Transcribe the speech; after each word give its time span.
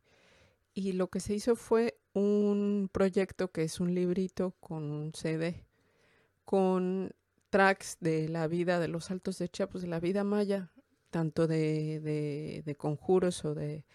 Y 0.73 0.93
lo 0.93 1.09
que 1.09 1.19
se 1.19 1.33
hizo 1.33 1.55
fue 1.55 1.99
un 2.13 2.89
proyecto 2.91 3.51
que 3.51 3.63
es 3.63 3.79
un 3.79 3.93
librito 3.93 4.55
con 4.59 4.91
un 4.91 5.13
CD, 5.13 5.65
con 6.45 7.11
tracks 7.49 7.97
de 7.99 8.29
la 8.29 8.47
vida 8.47 8.79
de 8.79 8.87
los 8.87 9.11
altos 9.11 9.37
de 9.37 9.49
Chiapas, 9.49 9.81
de 9.81 9.87
la 9.87 9.99
vida 9.99 10.23
maya, 10.23 10.71
tanto 11.09 11.47
de, 11.47 11.99
de, 11.99 12.63
de 12.65 12.75
conjuros 12.75 13.43
o 13.45 13.53
de 13.53 13.85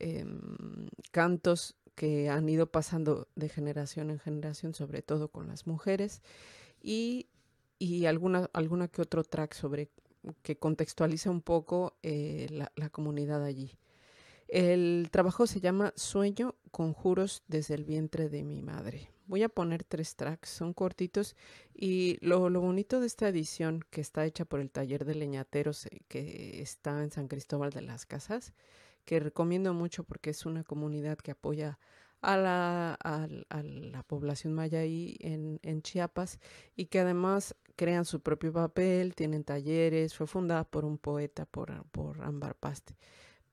Em, 0.00 0.88
cantos 1.10 1.74
que 1.94 2.28
han 2.28 2.48
ido 2.48 2.70
pasando 2.70 3.26
de 3.34 3.48
generación 3.48 4.10
en 4.10 4.20
generación, 4.20 4.72
sobre 4.74 5.02
todo 5.02 5.28
con 5.28 5.48
las 5.48 5.66
mujeres, 5.66 6.22
y, 6.80 7.26
alguna, 8.06 8.48
alguna 8.52 8.86
que 8.88 9.02
otro 9.02 9.24
track 9.24 9.54
sobre 9.54 9.90
que 10.42 10.56
contextualiza 10.56 11.30
un 11.30 11.42
poco 11.42 11.96
eh, 12.02 12.46
la, 12.50 12.70
la, 12.76 12.90
comunidad 12.90 13.42
allí. 13.44 13.72
El 14.46 15.08
trabajo 15.10 15.46
se 15.46 15.60
llama 15.60 15.92
Sueño 15.96 16.54
Conjuros 16.70 17.42
desde 17.48 17.74
el 17.74 17.84
vientre 17.84 18.28
de 18.28 18.44
mi 18.44 18.62
madre. 18.62 19.10
Voy 19.26 19.42
a 19.42 19.48
poner 19.48 19.84
tres 19.84 20.16
tracks, 20.16 20.48
son 20.48 20.72
cortitos 20.72 21.36
y 21.74 22.18
lo, 22.20 22.48
lo 22.48 22.60
bonito 22.60 23.00
de 23.00 23.06
esta 23.06 23.28
edición 23.28 23.84
que 23.90 24.00
está 24.00 24.24
hecha 24.24 24.44
por 24.44 24.60
el 24.60 24.70
taller 24.70 25.04
de 25.04 25.16
leñateros 25.16 25.86
eh, 25.86 26.00
que 26.08 26.62
está 26.62 27.02
en 27.02 27.10
San 27.10 27.28
Cristóbal 27.28 27.70
de 27.70 27.82
las 27.82 28.06
Casas, 28.06 28.54
que 29.08 29.20
recomiendo 29.20 29.72
mucho 29.72 30.04
porque 30.04 30.28
es 30.28 30.44
una 30.44 30.64
comunidad 30.64 31.16
que 31.16 31.30
apoya 31.30 31.78
a 32.20 32.36
la, 32.36 32.92
a, 32.92 33.26
la 33.62 34.02
población 34.02 34.52
maya 34.52 34.80
ahí 34.80 35.16
en, 35.20 35.60
en, 35.62 35.80
Chiapas 35.80 36.38
y 36.76 36.86
que 36.88 37.00
además 37.00 37.56
crean 37.74 38.04
su 38.04 38.20
propio 38.20 38.52
papel, 38.52 39.14
tienen 39.14 39.44
talleres, 39.44 40.14
fue 40.14 40.26
fundada 40.26 40.64
por 40.64 40.84
un 40.84 40.98
poeta, 40.98 41.46
por, 41.46 41.86
por 41.86 42.18
Paste, 42.56 42.98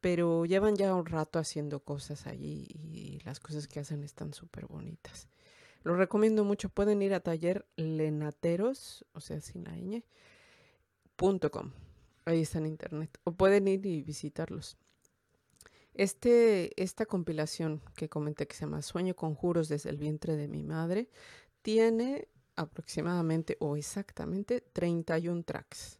pero 0.01 0.43
llevan 0.43 0.75
ya 0.75 0.93
un 0.93 1.05
rato 1.05 1.39
haciendo 1.39 1.79
cosas 1.79 2.27
allí 2.27 2.67
y 2.69 3.21
las 3.23 3.39
cosas 3.39 3.69
que 3.69 3.79
hacen 3.79 4.03
están 4.03 4.33
súper 4.33 4.65
bonitas. 4.65 5.29
Lo 5.83 5.95
recomiendo 5.95 6.43
mucho, 6.43 6.67
pueden 6.67 7.01
ir 7.01 7.13
a 7.13 7.21
taller 7.21 7.65
lenateros, 7.77 9.05
o 9.13 9.21
sea, 9.21 9.39
sin 9.39 9.63
la 9.63 9.77
ñ, 9.77 10.03
punto 11.15 11.49
com. 11.49 11.71
Ahí 12.25 12.41
está 12.41 12.57
en 12.57 12.65
internet. 12.65 13.17
O 13.23 13.31
pueden 13.31 13.69
ir 13.69 13.85
y 13.85 14.03
visitarlos. 14.03 14.77
Este, 15.95 16.81
esta 16.81 17.05
compilación 17.05 17.81
que 17.95 18.09
comenté 18.09 18.47
que 18.47 18.55
se 18.55 18.65
llama 18.65 18.81
Sueño 18.81 19.15
con 19.15 19.33
Juros 19.33 19.69
desde 19.69 19.89
el 19.89 19.97
vientre 19.97 20.35
de 20.35 20.49
mi 20.49 20.61
madre 20.61 21.09
tiene 21.61 22.27
aproximadamente 22.55 23.55
o 23.59 23.77
exactamente 23.77 24.61
31 24.61 25.43
tracks, 25.43 25.99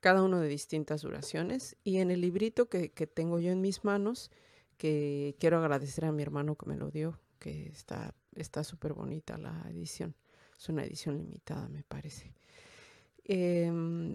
cada 0.00 0.22
uno 0.22 0.40
de 0.40 0.48
distintas 0.48 1.02
duraciones. 1.02 1.76
Y 1.84 1.98
en 1.98 2.10
el 2.10 2.20
librito 2.20 2.68
que, 2.68 2.92
que 2.92 3.06
tengo 3.06 3.40
yo 3.40 3.50
en 3.50 3.62
mis 3.62 3.82
manos, 3.82 4.30
que 4.76 5.34
quiero 5.40 5.58
agradecer 5.58 6.04
a 6.04 6.12
mi 6.12 6.22
hermano 6.22 6.56
que 6.56 6.66
me 6.66 6.76
lo 6.76 6.90
dio, 6.90 7.18
que 7.38 7.72
está 7.72 8.64
súper 8.64 8.92
bonita 8.92 9.38
la 9.38 9.66
edición. 9.70 10.14
Es 10.58 10.68
una 10.68 10.84
edición 10.84 11.16
limitada, 11.16 11.68
me 11.68 11.82
parece. 11.82 12.34
Eh, 13.24 13.70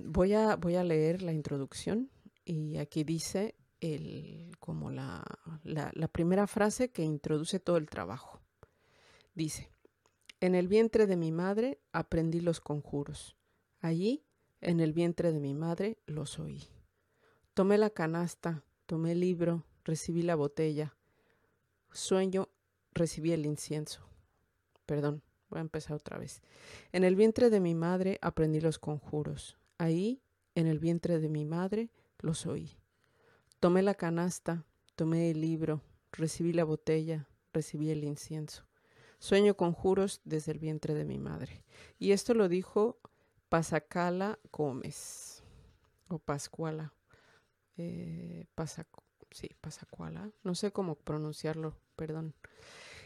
voy, 0.06 0.34
a, 0.34 0.56
voy 0.56 0.76
a 0.76 0.84
leer 0.84 1.22
la 1.22 1.34
introducción 1.34 2.10
y 2.46 2.78
aquí 2.78 3.04
dice, 3.04 3.56
como 4.60 4.92
la, 4.92 5.24
la, 5.64 5.92
la 5.94 6.08
primera 6.08 6.48
frase 6.48 6.92
que 6.92 7.04
introduce 7.04 7.60
todo 7.60 7.78
el 7.78 7.90
trabajo. 7.90 8.40
Dice, 9.36 9.70
en 10.40 10.56
el 10.56 10.68
vientre 10.68 11.06
de 11.08 11.18
mi 11.18 11.32
madre 11.32 11.80
aprendí 11.92 12.40
los 12.40 12.62
conjuros. 12.62 13.36
Allí, 13.80 14.24
en 14.62 14.80
el 14.80 14.94
vientre 14.94 15.32
de 15.32 15.40
mi 15.40 15.54
madre, 15.54 15.98
los 16.06 16.40
oí. 16.40 16.64
Tomé 17.54 17.78
la 17.78 17.90
canasta, 17.90 18.64
tomé 18.86 19.12
el 19.12 19.20
libro, 19.20 19.66
recibí 19.84 20.22
la 20.22 20.36
botella. 20.36 20.96
Sueño, 21.92 22.50
recibí 22.94 23.32
el 23.32 23.46
incienso. 23.46 24.08
Perdón, 24.86 25.22
voy 25.50 25.60
a 25.60 25.62
empezar 25.62 25.96
otra 25.96 26.18
vez. 26.18 26.42
En 26.92 27.04
el 27.04 27.16
vientre 27.16 27.50
de 27.50 27.60
mi 27.60 27.76
madre 27.76 28.18
aprendí 28.22 28.62
los 28.62 28.80
conjuros. 28.80 29.58
Ahí, 29.78 30.22
en 30.56 30.68
el 30.68 30.80
vientre 30.80 31.20
de 31.20 31.30
mi 31.30 31.46
madre, 31.46 31.90
los 32.20 32.46
oí. 32.46 32.78
Tomé 33.64 33.82
la 33.82 33.94
canasta, 33.94 34.66
tomé 34.98 35.32
el 35.32 35.40
libro, 35.40 35.80
recibí 36.12 36.52
la 36.52 36.66
botella, 36.66 37.30
recibí 37.54 37.92
el 37.92 38.04
incienso. 38.04 38.66
Sueño 39.20 39.56
conjuros 39.56 40.20
desde 40.26 40.52
el 40.52 40.60
vientre 40.60 40.94
de 40.94 41.06
mi 41.06 41.18
madre. 41.18 41.64
Y 41.98 42.12
esto 42.12 42.34
lo 42.34 42.50
dijo 42.50 43.00
Pasacala 43.48 44.38
Gómez, 44.52 45.44
o 46.10 46.20
Pascuala. 46.20 46.94
Eh, 47.78 48.48
sí, 49.32 49.50
Pasacuala. 49.62 50.30
No 50.44 50.56
sé 50.56 50.74
cómo 50.74 50.96
pronunciarlo, 50.96 51.78
perdón. 51.96 52.36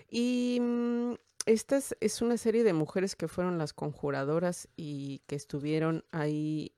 Y 0.09 0.57
mm, 0.59 1.13
esta 1.45 1.77
es, 1.77 1.95
es, 1.99 2.23
una 2.23 2.37
serie 2.37 2.63
de 2.63 2.73
mujeres 2.73 3.15
que 3.15 3.27
fueron 3.27 3.59
las 3.59 3.73
conjuradoras 3.73 4.69
y 4.75 5.19
que 5.27 5.35
estuvieron 5.35 6.03
ahí 6.11 6.76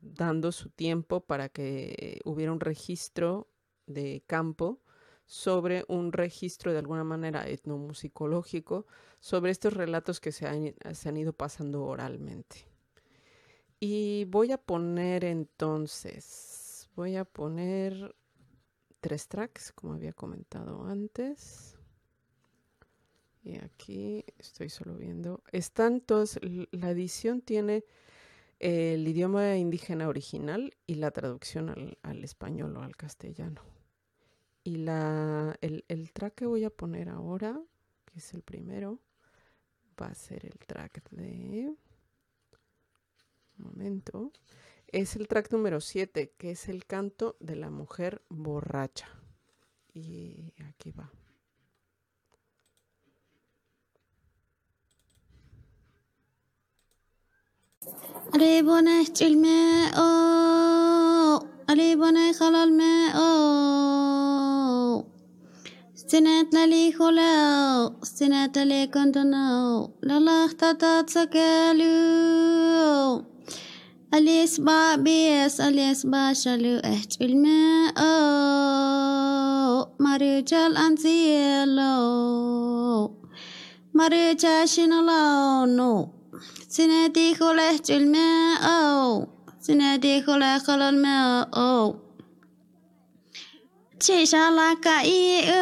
dando 0.00 0.52
su 0.52 0.70
tiempo 0.70 1.20
para 1.20 1.48
que 1.48 2.20
hubiera 2.24 2.52
un 2.52 2.60
registro 2.60 3.48
de 3.86 4.22
campo 4.26 4.80
sobre 5.26 5.84
un 5.88 6.12
registro 6.12 6.72
de 6.72 6.78
alguna 6.78 7.04
manera 7.04 7.48
etnomusicológico 7.48 8.86
sobre 9.20 9.50
estos 9.50 9.74
relatos 9.74 10.20
que 10.20 10.32
se 10.32 10.46
han, 10.46 10.74
se 10.94 11.08
han 11.08 11.16
ido 11.16 11.32
pasando 11.32 11.84
oralmente. 11.84 12.68
Y 13.80 14.24
voy 14.26 14.52
a 14.52 14.58
poner 14.58 15.24
entonces, 15.24 16.88
voy 16.94 17.16
a 17.16 17.24
poner 17.24 18.14
tres 19.00 19.28
tracks, 19.28 19.72
como 19.72 19.94
había 19.94 20.12
comentado 20.12 20.84
antes. 20.86 21.76
Y 23.42 23.56
aquí 23.58 24.24
estoy 24.38 24.70
solo 24.70 24.96
viendo. 24.96 25.42
Están 25.52 26.00
todos, 26.00 26.40
la 26.42 26.90
edición 26.90 27.42
tiene 27.42 27.84
el 28.58 29.06
idioma 29.06 29.56
indígena 29.56 30.08
original 30.08 30.74
y 30.86 30.94
la 30.94 31.10
traducción 31.10 31.96
al, 32.02 32.24
español 32.24 32.76
o 32.76 32.82
al 32.82 32.96
castellano. 32.96 33.62
Y 34.64 34.76
la, 34.76 35.56
el, 35.60 35.84
el, 35.88 36.12
track 36.12 36.34
que 36.34 36.46
voy 36.46 36.64
a 36.64 36.70
poner 36.70 37.08
ahora, 37.08 37.60
que 38.04 38.18
es 38.18 38.34
el 38.34 38.42
primero, 38.42 39.00
va 40.00 40.06
a 40.06 40.14
ser 40.14 40.44
el 40.46 40.58
track 40.66 41.08
de 41.10 41.74
Un 43.58 43.64
momento. 43.64 44.32
Es 44.88 45.16
el 45.16 45.28
track 45.28 45.52
número 45.52 45.80
7, 45.80 46.34
que 46.36 46.52
es 46.52 46.68
el 46.68 46.86
canto 46.86 47.36
de 47.40 47.56
la 47.56 47.70
mujer 47.70 48.22
borracha. 48.28 49.08
Y 49.92 50.52
aquí 50.68 50.92
va. 50.92 51.10
علي 58.34 58.62
بني 58.62 59.02
احجي 59.02 59.26
الماء 59.26 59.94
علي 61.68 61.96
بني 61.96 62.32
خلا 62.32 62.64
الماء 62.64 63.16
استنات 65.96 66.54
للي 66.54 66.92
خلاو 66.92 67.92
استنات 68.02 68.58
للي 68.58 68.86
كنتنو 68.86 69.90
للا 70.02 70.44
اختطت 70.44 71.10
سكالو 71.10 71.86
أليس 74.14 74.60
با 74.60 74.96
بيس 74.96 75.60
أليس 75.60 76.06
با 76.06 76.32
شلو 76.32 76.78
احجي 76.78 77.24
الماء 77.24 77.94
مريجال 80.00 80.76
أنزيلو 80.76 81.96
مريجا 83.94 84.66
شنلو 84.66 85.64
نو 85.66 86.15
سنادي 86.69 87.35
خلاح 87.35 87.75
الماء 87.89 89.27
سنادي 89.59 90.21
خلاح 90.21 90.57
خل 90.57 90.81
الماء 90.81 91.51
تشيشا 93.99 94.51
لك 94.51 94.87
إيو 94.87 95.61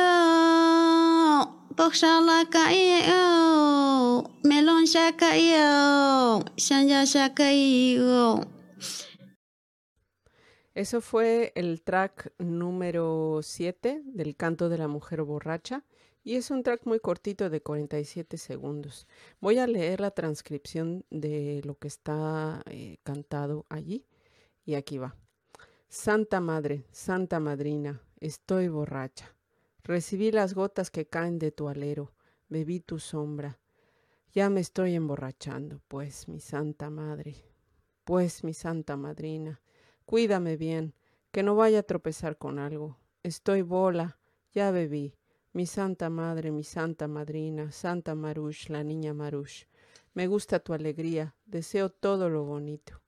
بخشا 1.78 2.19
لك 2.22 2.56
إيو 2.56 4.24
ملون 4.46 4.86
شاكا 4.86 5.31
إيو 5.31 6.44
شنجا 6.57 7.06
شاكا 7.06 7.50
إيو 7.50 8.42
Eso 10.75 11.01
fue 11.01 11.51
el 11.56 11.81
track 11.81 12.31
número 12.38 13.42
7 13.42 14.01
del 14.06 14.38
canto 14.38 14.69
de 14.69 14.78
la 14.78 14.88
mujer 14.88 15.24
borracha. 15.24 15.84
Y 16.26 16.37
es 16.37 16.50
un 16.50 16.62
track 16.62 16.87
muy 16.87 17.00
cortito 17.00 17.50
de 17.50 17.61
47 17.61 18.38
segundos. 18.38 19.06
Voy 19.43 19.59
a 19.59 19.67
leer 19.67 20.00
la 20.00 20.11
transcripción 20.11 21.05
de 21.11 21.61
lo 21.65 21.79
que 21.79 21.87
está 21.87 22.62
eh, 22.65 22.97
cantado 23.03 23.67
allí. 23.69 24.06
Y 24.65 24.75
aquí 24.75 24.97
va. 24.97 25.15
Santa 25.91 26.41
Madre, 26.41 26.87
Santa 26.93 27.41
Madrina, 27.41 28.00
estoy 28.21 28.69
borracha. 28.69 29.37
Recibí 29.82 30.32
las 30.32 30.55
gotas 30.55 30.91
que 30.91 31.06
caen 31.06 31.38
de 31.38 31.53
tu 31.53 31.69
alero, 31.69 32.15
bebí 32.49 32.81
tu 32.81 32.99
sombra. 32.99 33.61
Ya 34.32 34.49
me 34.49 34.61
estoy 34.61 34.94
emborrachando, 34.94 35.82
pues, 35.88 36.26
mi 36.26 36.41
Santa 36.41 36.88
Madre, 36.88 37.37
pues, 38.05 38.44
mi 38.44 38.55
Santa 38.55 38.97
Madrina, 38.97 39.61
cuídame 40.06 40.56
bien, 40.56 40.94
que 41.31 41.43
no 41.43 41.55
vaya 41.55 41.81
a 41.81 41.85
tropezar 41.85 42.38
con 42.38 42.59
algo. 42.59 42.97
Estoy 43.23 43.61
bola, 43.61 44.19
ya 44.53 44.71
bebí 44.71 45.15
mi 45.55 45.67
santa 45.67 46.11
madre, 46.11 46.51
mi 46.51 46.65
santa 46.65 47.06
madrina, 47.06 47.71
Santa 47.71 48.17
Marush, 48.17 48.71
la 48.71 48.83
niña 48.83 49.15
Marush. 49.15 49.67
Me 50.12 50.27
gusta 50.27 50.59
tu 50.59 50.73
alegría, 50.73 51.37
deseo 51.47 51.91
todo 51.91 52.29
lo 52.29 52.43
bonito. 52.43 53.01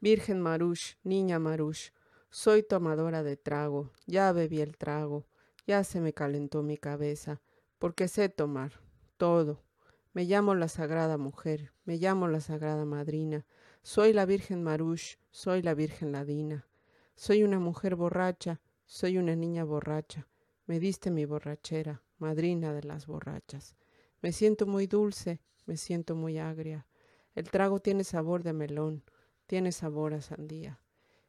Virgen 0.00 0.40
Marush, 0.40 0.94
niña 1.02 1.40
Marush, 1.40 1.90
soy 2.30 2.62
tomadora 2.62 3.24
de 3.24 3.36
trago, 3.36 3.90
ya 4.06 4.30
bebí 4.30 4.60
el 4.60 4.76
trago, 4.76 5.26
ya 5.66 5.82
se 5.82 6.00
me 6.00 6.12
calentó 6.12 6.62
mi 6.62 6.78
cabeza, 6.78 7.40
porque 7.80 8.06
sé 8.06 8.28
tomar 8.28 8.80
todo. 9.16 9.64
Me 10.12 10.26
llamo 10.26 10.54
la 10.54 10.68
Sagrada 10.68 11.18
Mujer, 11.18 11.72
me 11.84 11.96
llamo 11.96 12.28
la 12.28 12.40
Sagrada 12.40 12.84
Madrina, 12.84 13.46
soy 13.82 14.12
la 14.12 14.26
Virgen 14.26 14.62
Marush, 14.62 15.16
soy 15.32 15.60
la 15.60 15.74
Virgen 15.74 16.12
Ladina, 16.12 16.68
soy 17.16 17.42
una 17.42 17.58
mujer 17.58 17.96
borracha, 17.96 18.60
soy 18.92 19.16
una 19.16 19.34
niña 19.34 19.64
borracha, 19.64 20.28
me 20.66 20.78
diste 20.78 21.10
mi 21.10 21.24
borrachera, 21.24 22.02
madrina 22.18 22.74
de 22.74 22.82
las 22.82 23.06
borrachas. 23.06 23.74
Me 24.20 24.32
siento 24.32 24.66
muy 24.66 24.86
dulce, 24.86 25.40
me 25.64 25.78
siento 25.78 26.14
muy 26.14 26.38
agria. 26.38 26.86
El 27.34 27.50
trago 27.50 27.80
tiene 27.80 28.04
sabor 28.04 28.42
de 28.42 28.52
melón, 28.52 29.02
tiene 29.46 29.72
sabor 29.72 30.12
a 30.12 30.20
sandía. 30.20 30.78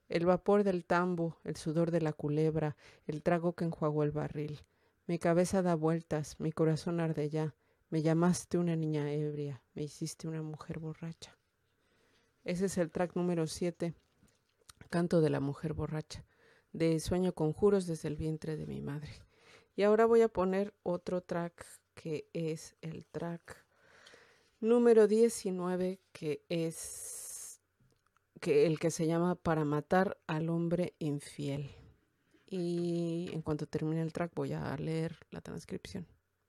El 0.09 0.25
vapor 0.25 0.65
del 0.65 0.83
tambo, 0.83 1.39
el 1.45 1.55
sudor 1.55 1.91
de 1.91 2.01
la 2.01 2.11
culebra, 2.11 2.75
el 3.05 3.23
trago 3.23 3.53
que 3.53 3.63
enjuagó 3.63 4.03
el 4.03 4.11
barril. 4.11 4.65
Mi 5.07 5.17
cabeza 5.17 5.61
da 5.61 5.75
vueltas, 5.75 6.37
mi 6.41 6.51
corazón 6.51 6.99
arde 6.99 7.29
ya. 7.29 7.55
Me 7.89 8.01
llamaste 8.01 8.57
una 8.57 8.75
niña 8.75 9.09
ebria, 9.13 9.63
me 9.73 9.83
hiciste 9.83 10.27
una 10.27 10.41
mujer 10.41 10.79
borracha. 10.79 11.37
Ese 12.43 12.65
es 12.65 12.77
el 12.77 12.91
track 12.91 13.15
número 13.15 13.47
7, 13.47 13.93
Canto 14.89 15.21
de 15.21 15.29
la 15.29 15.39
Mujer 15.39 15.71
Borracha 15.71 16.25
de 16.73 16.99
Sueño 16.99 17.33
con 17.33 17.53
Juros 17.53 17.87
desde 17.87 18.09
el 18.09 18.15
vientre 18.15 18.57
de 18.57 18.65
mi 18.65 18.81
madre. 18.81 19.09
Y 19.75 19.83
ahora 19.83 20.05
voy 20.05 20.21
a 20.21 20.27
poner 20.27 20.73
otro 20.83 21.21
track 21.21 21.65
que 21.95 22.27
es 22.33 22.75
el 22.81 23.05
track 23.05 23.65
número 24.59 25.07
19 25.07 25.99
que 26.11 26.43
es 26.49 27.59
que 28.39 28.65
el 28.65 28.77
que 28.77 28.91
se 28.91 29.07
llama 29.07 29.35
Para 29.35 29.63
matar 29.63 30.17
al 30.27 30.49
hombre 30.49 30.93
infiel. 30.99 31.71
Y 32.45 33.29
en 33.31 33.41
cuanto 33.41 33.65
termine 33.65 34.01
el 34.01 34.13
track 34.13 34.33
voy 34.35 34.53
a 34.53 34.75
leer 34.77 35.17
la 35.31 35.41
transcripción. 35.41 36.05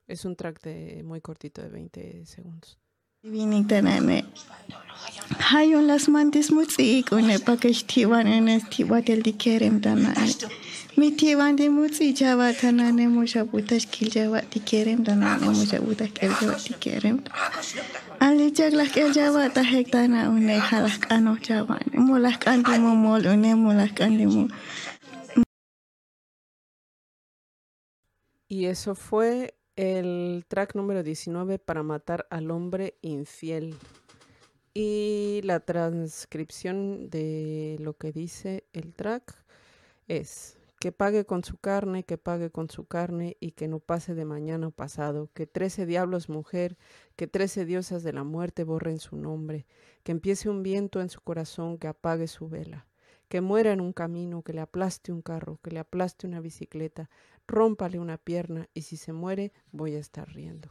Es 0.06 0.24
un 0.24 0.36
track 0.36 0.60
muy 1.04 1.20
cortito 1.20 1.62
de 1.62 1.68
20 1.68 2.26
segundos. 2.26 2.78
Hayon 5.50 5.86
las 5.86 6.08
mantis 6.08 6.50
Y 28.46 28.66
eso 28.66 28.94
fue 28.94 29.54
el 29.76 30.44
track 30.48 30.74
número 30.74 31.02
19 31.02 31.58
para 31.58 31.82
matar 31.82 32.26
al 32.30 32.50
hombre 32.50 32.96
infiel. 33.02 33.76
Y 34.72 35.40
la 35.44 35.60
transcripción 35.60 37.08
de 37.08 37.76
lo 37.80 37.96
que 37.96 38.12
dice 38.12 38.64
el 38.72 38.92
track 38.92 39.44
es 40.08 40.58
que 40.80 40.92
pague 40.92 41.24
con 41.24 41.44
su 41.44 41.56
carne, 41.56 42.04
que 42.04 42.18
pague 42.18 42.50
con 42.50 42.68
su 42.68 42.84
carne 42.84 43.36
y 43.40 43.52
que 43.52 43.68
no 43.68 43.78
pase 43.78 44.14
de 44.14 44.24
mañana 44.24 44.70
pasado, 44.70 45.30
que 45.32 45.46
trece 45.46 45.86
diablos 45.86 46.28
mujer, 46.28 46.76
que 47.16 47.26
trece 47.26 47.64
diosas 47.64 48.02
de 48.02 48.12
la 48.12 48.22
muerte 48.22 48.64
borren 48.64 48.98
su 48.98 49.16
nombre, 49.16 49.66
que 50.02 50.12
empiece 50.12 50.50
un 50.50 50.62
viento 50.62 51.00
en 51.00 51.08
su 51.08 51.20
corazón 51.22 51.78
que 51.78 51.86
apague 51.88 52.26
su 52.26 52.48
vela, 52.48 52.86
que 53.28 53.40
muera 53.40 53.72
en 53.72 53.80
un 53.80 53.92
camino, 53.92 54.42
que 54.42 54.52
le 54.52 54.60
aplaste 54.60 55.12
un 55.12 55.22
carro, 55.22 55.58
que 55.62 55.70
le 55.70 55.80
aplaste 55.80 56.26
una 56.26 56.40
bicicleta, 56.40 57.10
rómpale 57.46 57.98
una 57.98 58.18
pierna 58.18 58.68
y 58.74 58.82
si 58.82 58.96
se 58.96 59.12
muere 59.12 59.52
voy 59.72 59.94
a 59.94 59.98
estar 59.98 60.28
riendo. 60.32 60.70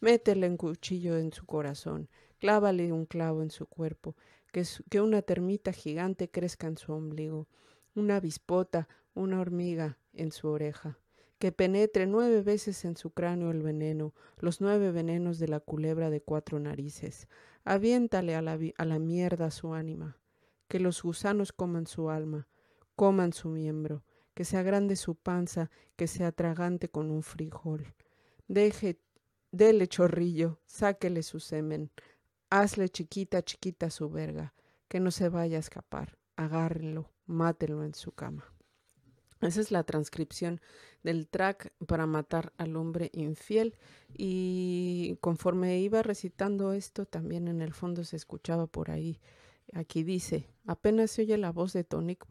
Métele 0.00 0.48
un 0.48 0.56
cuchillo 0.56 1.16
en 1.16 1.32
su 1.32 1.46
corazón, 1.46 2.08
clávale 2.38 2.92
un 2.92 3.06
clavo 3.06 3.42
en 3.42 3.50
su 3.50 3.66
cuerpo, 3.66 4.16
que, 4.52 4.64
que 4.90 5.00
una 5.00 5.22
termita 5.22 5.72
gigante 5.72 6.30
crezca 6.30 6.66
en 6.66 6.76
su 6.76 6.92
ombligo, 6.92 7.48
una 7.94 8.20
bispota, 8.20 8.88
una 9.14 9.40
hormiga 9.40 9.98
en 10.12 10.32
su 10.32 10.48
oreja, 10.48 10.98
que 11.38 11.52
penetre 11.52 12.06
nueve 12.06 12.42
veces 12.42 12.84
en 12.84 12.96
su 12.96 13.10
cráneo 13.10 13.50
el 13.50 13.62
veneno, 13.62 14.14
los 14.38 14.60
nueve 14.60 14.90
venenos 14.90 15.38
de 15.38 15.48
la 15.48 15.60
culebra 15.60 16.10
de 16.10 16.20
cuatro 16.20 16.58
narices. 16.58 17.28
Aviéntale 17.64 18.34
a 18.34 18.42
la, 18.42 18.58
a 18.76 18.84
la 18.84 18.98
mierda 18.98 19.50
su 19.50 19.74
ánima, 19.74 20.18
que 20.68 20.80
los 20.80 21.02
gusanos 21.02 21.52
coman 21.52 21.86
su 21.86 22.10
alma, 22.10 22.48
coman 22.96 23.32
su 23.32 23.48
miembro, 23.48 24.04
que 24.34 24.44
sea 24.44 24.62
grande 24.62 24.96
su 24.96 25.14
panza, 25.14 25.70
que 25.96 26.06
sea 26.06 26.32
tragante 26.32 26.88
con 26.88 27.10
un 27.10 27.22
frijol. 27.22 27.94
Deje, 28.48 28.98
dele 29.52 29.86
chorrillo, 29.86 30.58
sáquele 30.66 31.22
su 31.22 31.40
semen, 31.40 31.90
hazle 32.50 32.88
chiquita, 32.88 33.42
chiquita 33.42 33.90
su 33.90 34.10
verga, 34.10 34.54
que 34.88 35.00
no 35.00 35.10
se 35.10 35.28
vaya 35.28 35.56
a 35.56 35.60
escapar, 35.60 36.18
agárrenlo, 36.36 37.10
mátenlo 37.26 37.84
en 37.84 37.94
su 37.94 38.12
cama. 38.12 38.44
Esa 39.40 39.60
es 39.60 39.70
la 39.70 39.84
transcripción 39.84 40.60
del 41.02 41.28
track 41.28 41.72
para 41.86 42.06
matar 42.06 42.52
al 42.56 42.76
hombre 42.76 43.10
infiel 43.12 43.76
y 44.16 45.18
conforme 45.20 45.80
iba 45.80 46.02
recitando 46.02 46.72
esto 46.72 47.04
también 47.04 47.48
en 47.48 47.60
el 47.60 47.74
fondo 47.74 48.04
se 48.04 48.16
escuchaba 48.16 48.66
por 48.66 48.90
ahí 48.90 49.20
Aquí 49.72 50.02
dice, 50.02 50.48
apenas 50.66 51.10
se 51.10 51.22
oye 51.22 51.36
la 51.38 51.50
voz 51.50 51.72
de 51.72 51.84
Tonic 51.84 52.26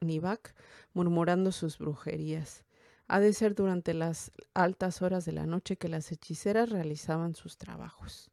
Nivak 0.00 0.54
murmurando 0.92 1.52
sus 1.52 1.78
brujerías. 1.78 2.64
Ha 3.08 3.20
de 3.20 3.32
ser 3.32 3.54
durante 3.54 3.94
las 3.94 4.32
altas 4.54 5.02
horas 5.02 5.24
de 5.24 5.32
la 5.32 5.46
noche 5.46 5.76
que 5.76 5.88
las 5.88 6.10
hechiceras 6.10 6.70
realizaban 6.70 7.34
sus 7.34 7.58
trabajos. 7.58 8.30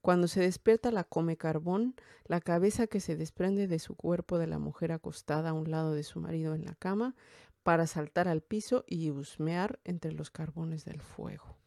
Cuando 0.00 0.28
se 0.28 0.40
despierta 0.40 0.90
la 0.90 1.04
come 1.04 1.36
carbón, 1.36 1.94
la 2.24 2.40
cabeza 2.40 2.86
que 2.86 3.00
se 3.00 3.16
desprende 3.16 3.66
de 3.66 3.78
su 3.78 3.96
cuerpo 3.96 4.38
de 4.38 4.46
la 4.46 4.58
mujer 4.58 4.92
acostada 4.92 5.50
a 5.50 5.52
un 5.52 5.70
lado 5.70 5.92
de 5.92 6.04
su 6.04 6.20
marido 6.20 6.54
en 6.54 6.64
la 6.64 6.74
cama, 6.74 7.16
para 7.62 7.86
saltar 7.86 8.26
al 8.26 8.40
piso 8.40 8.84
y 8.86 9.10
husmear 9.10 9.78
entre 9.84 10.12
los 10.12 10.30
carbones 10.30 10.84
del 10.86 11.02
fuego. 11.02 11.59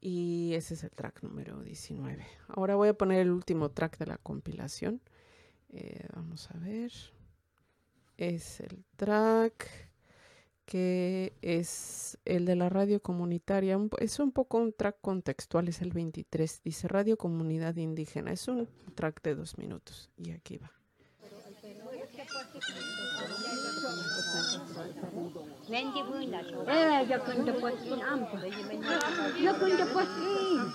Y 0.00 0.54
ese 0.54 0.74
es 0.74 0.84
el 0.84 0.90
track 0.90 1.22
número 1.22 1.62
19. 1.62 2.24
Ahora 2.48 2.76
voy 2.76 2.88
a 2.88 2.94
poner 2.94 3.20
el 3.20 3.30
último 3.30 3.70
track 3.70 3.98
de 3.98 4.06
la 4.06 4.18
compilación. 4.18 5.00
Eh, 5.70 6.06
vamos 6.14 6.50
a 6.50 6.58
ver. 6.58 6.92
Es 8.16 8.60
el 8.60 8.84
track 8.96 9.88
que 10.68 11.32
es 11.40 12.18
el 12.26 12.44
de 12.44 12.54
la 12.54 12.68
radio 12.68 13.00
comunitaria. 13.00 13.78
Es 13.98 14.18
un 14.20 14.32
poco 14.32 14.58
un 14.58 14.72
track 14.72 14.98
contextual, 15.00 15.66
es 15.68 15.80
el 15.80 15.92
23. 15.92 16.62
Dice 16.62 16.88
Radio 16.88 17.16
Comunidad 17.16 17.76
Indígena. 17.76 18.32
Es 18.32 18.48
un 18.48 18.68
track 18.94 19.22
de 19.22 19.34
dos 19.34 19.56
minutos. 19.56 20.10
Y 20.16 20.32
aquí 20.32 20.58
va. 20.58 20.70
Wenn 25.68 25.92
gewöhnt 25.92 26.32
das 26.32 26.48
schon. 26.50 26.66
Ja, 26.66 27.02
ihr 27.02 27.18
könnt 27.18 27.48
das 27.48 27.60
Postin 27.60 28.02
an. 28.02 28.26
Ihr 29.40 29.52
könnt 29.54 29.80
das 29.80 29.88
Postin. 29.92 30.72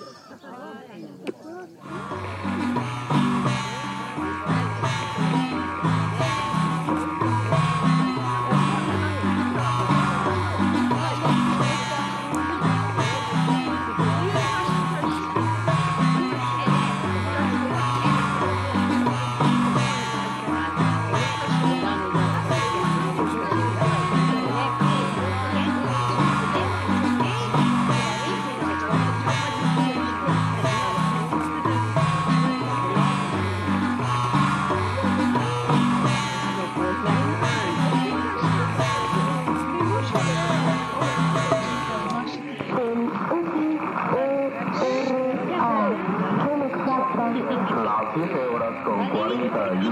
Eh, 48.16 48.20
yo 48.20 49.92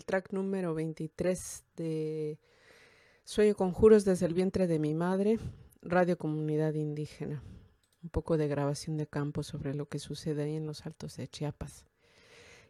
track 0.07 0.31
número 0.31 0.73
23 0.73 1.65
de 1.75 2.39
Sueño 3.25 3.55
Conjuros 3.55 4.05
desde 4.05 4.25
el 4.25 4.33
vientre 4.33 4.65
de 4.65 4.79
mi 4.79 4.93
madre, 4.93 5.37
Radio 5.81 6.17
Comunidad 6.17 6.75
Indígena. 6.75 7.43
Un 8.01 8.09
poco 8.09 8.37
de 8.37 8.47
grabación 8.47 8.95
de 8.95 9.05
campo 9.05 9.43
sobre 9.43 9.73
lo 9.73 9.89
que 9.89 9.99
sucede 9.99 10.43
ahí 10.43 10.55
en 10.55 10.65
los 10.65 10.85
altos 10.85 11.17
de 11.17 11.27
Chiapas. 11.27 11.85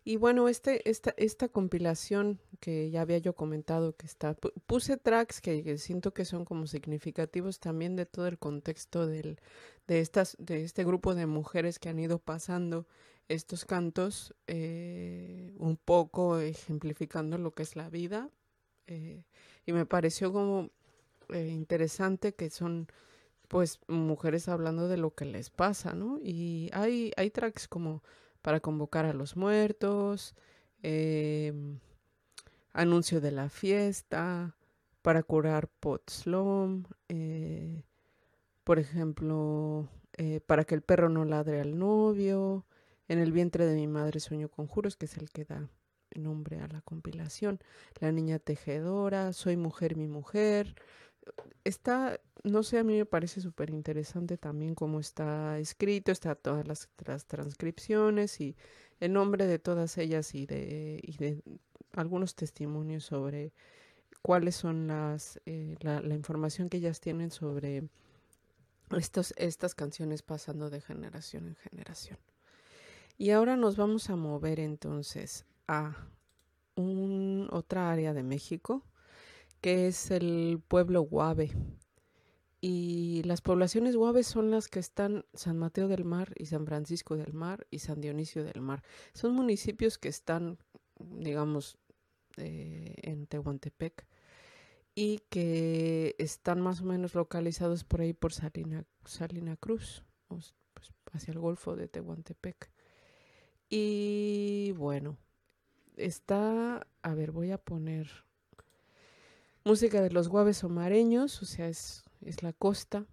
Y 0.04 0.16
bueno, 0.16 0.48
este, 0.48 0.90
esta, 0.90 1.14
esta 1.16 1.48
compilación 1.48 2.40
que 2.60 2.90
ya 2.90 3.02
había 3.02 3.20
yo 3.20 3.36
comentado 3.36 3.96
que 3.96 4.08
está, 4.08 4.36
puse 4.66 4.98
tracks 4.98 5.40
que, 5.40 5.78
siento 5.78 6.16
que 6.16 6.26
son 6.26 6.44
como 6.44 6.66
significativos 6.66 7.60
también 7.60 7.96
de 7.96 8.08
todo 8.08 8.26
el 8.26 8.40
contexto 8.40 9.06
del, 9.06 9.40
de, 9.86 10.00
estas, 10.00 10.36
de 10.40 10.64
este 10.64 10.84
grupo 10.84 11.14
de 11.14 11.28
mujeres 11.28 11.78
que 11.78 11.90
han 11.90 12.00
ido 12.00 12.18
pasando 12.18 12.88
estos 13.28 13.66
cantos, 13.66 14.34
eh, 14.48 15.27
un 15.60 15.78
poco 15.78 16.40
ejemplificando 16.40 17.38
lo 17.38 17.54
que 17.54 17.64
es 17.64 17.76
la 17.76 17.90
vida. 17.90 18.30
Eh, 18.88 19.24
y 19.66 19.74
me 19.74 19.86
pareció 19.86 20.32
como 20.32 20.70
eh, 21.30 21.48
interesante 21.48 22.34
que 22.34 22.50
son 22.50 22.88
pues 23.48 23.80
mujeres 23.88 24.48
hablando 24.50 24.88
de 24.88 24.98
lo 24.98 25.14
que 25.14 25.26
les 25.26 25.50
pasa, 25.50 25.94
¿no? 25.94 26.20
Y 26.22 26.70
hay, 26.74 27.12
hay 27.18 27.30
tracks 27.30 27.68
como 27.68 28.04
para 28.42 28.60
convocar 28.60 29.06
a 29.06 29.14
los 29.14 29.38
muertos, 29.38 30.36
em, 30.84 31.80
anuncio 32.74 33.22
de 33.22 33.32
la 33.32 33.50
fiesta, 33.50 34.56
para 35.02 35.24
curar 35.24 35.70
Potslom, 35.70 36.84
eh, 37.10 37.84
por 38.64 38.80
ejemplo, 38.80 39.88
para 40.46 40.66
que 40.66 40.76
el 40.76 40.82
perro 40.82 41.10
no 41.10 41.26
ladre 41.26 41.62
al 41.62 41.78
novio, 41.78 42.66
en 43.08 43.20
el 43.20 43.32
vientre 43.32 43.66
de 43.66 43.76
mi 43.76 43.88
madre 43.88 44.20
sueño 44.20 44.50
conjuros, 44.50 44.98
que 44.98 45.06
es 45.06 45.18
el 45.18 45.30
que 45.30 45.46
da 45.46 45.70
nombre 46.16 46.60
a 46.60 46.68
la 46.68 46.82
compilación, 46.82 47.60
la 48.00 48.12
niña 48.12 48.40
tejedora, 48.40 49.34
soy 49.34 49.58
mujer 49.58 49.96
mi 49.96 50.08
mujer, 50.08 50.76
está, 51.64 52.20
no 52.44 52.64
sé, 52.64 52.80
a 52.80 52.84
mí 52.84 52.98
me 52.98 53.06
parece 53.06 53.42
súper 53.42 53.70
interesante 53.70 54.38
también 54.38 54.76
cómo 54.76 55.00
está 55.00 55.60
escrito, 55.60 56.12
está 56.12 56.36
todas 56.36 56.68
las, 56.68 56.90
transcripciones 57.26 58.40
y 58.42 58.56
el 59.00 59.14
nombre 59.14 59.46
de 59.48 59.60
todas 59.60 59.98
ellas 59.98 60.34
y 60.34 60.46
de, 60.46 61.00
y 61.04 61.18
de 61.18 61.44
algunos 61.94 62.36
testimonios 62.36 63.06
sobre 63.06 63.54
cuáles 64.22 64.56
son 64.56 64.88
las 64.88 65.40
eh, 65.46 65.76
la, 65.82 66.02
la, 66.02 66.16
información 66.16 66.70
que 66.70 66.78
ellas 66.78 67.00
tienen 67.00 67.32
sobre 67.32 67.90
estos, 68.98 69.34
estas 69.38 69.76
canciones 69.76 70.22
pasando 70.22 70.70
de 70.70 70.82
generación 70.82 71.48
en 71.48 71.56
generación. 71.56 72.18
Y 73.18 73.32
ahora 73.32 73.58
nos 73.58 73.78
vamos 73.78 74.10
a 74.12 74.16
mover 74.16 74.60
entonces 74.60 75.46
a 75.68 76.08
un, 76.76 77.48
otra 77.52 77.92
área 77.92 78.14
de 78.14 78.22
México, 78.22 78.84
que 79.60 79.88
es 79.88 80.12
el 80.12 80.62
pueblo 80.68 81.02
Guave. 81.02 81.52
Y 82.62 83.24
las 83.24 83.42
poblaciones 83.42 83.96
Guave 83.96 84.24
son 84.24 84.52
las 84.52 84.68
que 84.68 84.80
están 84.80 85.26
San 85.34 85.58
Mateo 85.58 85.88
del 85.88 86.06
Mar 86.06 86.34
y 86.38 86.46
San 86.46 86.66
Francisco 86.68 87.18
del 87.18 87.34
Mar 87.34 87.66
y 87.72 87.80
San 87.80 88.02
Dionisio 88.02 88.44
del 88.44 88.62
Mar. 88.62 88.84
Son 89.14 89.34
municipios 89.34 89.98
que 89.98 90.10
están, 90.10 90.60
digamos, 91.00 91.78
eh, 92.38 92.96
en 93.02 93.26
Tehuantepec 93.26 94.06
y 94.94 95.22
que 95.30 96.16
están 96.20 96.62
más 96.62 96.82
o 96.82 96.86
menos 96.86 97.16
localizados 97.16 97.84
por 97.84 98.02
ahí 98.02 98.14
por 98.14 98.32
Salina, 98.32 98.86
Salina 99.06 99.56
Cruz, 99.58 100.04
pues, 100.28 100.54
hacia 101.14 101.32
el 101.32 101.40
Golfo 101.40 101.76
de 101.76 101.88
Tehuantepec. 101.88 102.72
Y 103.70 104.72
bueno, 104.78 105.18
está, 105.98 106.88
a 107.02 107.14
ver, 107.14 107.32
voy 107.32 107.52
a 107.52 107.58
poner 107.58 108.10
música 109.66 110.02
de 110.02 110.12
los 110.12 110.30
guaves 110.30 110.64
omareños, 110.64 111.42
o 111.42 111.46
sea, 111.46 111.68
es, 111.68 112.06
es 112.22 112.44
la 112.44 112.54
costa. 112.54 113.06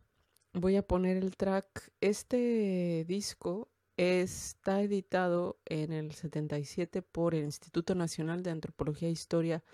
Voy 0.53 0.77
a 0.77 0.87
poner 0.87 1.17
el 1.17 1.37
track. 1.37 1.91
Este 2.01 3.05
disco 3.09 3.69
está 3.97 4.83
editado 4.83 5.59
en 5.65 5.93
el 5.93 6.13
77 6.13 7.03
por 7.03 7.35
el 7.35 7.45
Instituto 7.45 7.95
Nacional 7.95 8.43
de 8.43 8.51
Antropología 8.51 9.09
e 9.09 9.13
Historia 9.13 9.65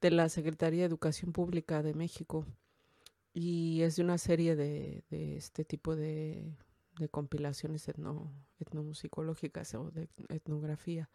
de 0.00 0.10
la 0.10 0.28
Secretaría 0.28 0.80
de 0.80 0.86
Educación 0.86 1.32
Pública 1.32 1.82
de 1.82 1.94
México 1.94 2.46
y 3.34 3.82
es 3.82 3.96
de 3.96 4.02
una 4.02 4.18
serie 4.18 4.56
de, 4.56 5.04
de 5.10 5.36
este 5.36 5.64
tipo 5.64 5.96
de, 5.96 6.56
de 6.98 7.08
compilaciones 7.08 7.88
etno, 7.88 8.32
etnomusicológicas 8.58 9.74
o 9.74 9.90
de 9.90 10.08
etnografía. 10.28 11.08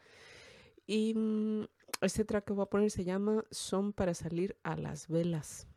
Y 0.85 1.13
mm, 1.15 1.65
este 2.01 2.25
track 2.25 2.45
que 2.45 2.53
voy 2.53 2.63
a 2.63 2.69
poner 2.69 2.91
se 2.91 3.03
llama 3.03 3.45
Son 3.51 3.93
para 3.93 4.13
salir 4.13 4.57
a 4.63 4.75
las 4.75 5.07
velas. 5.07 5.67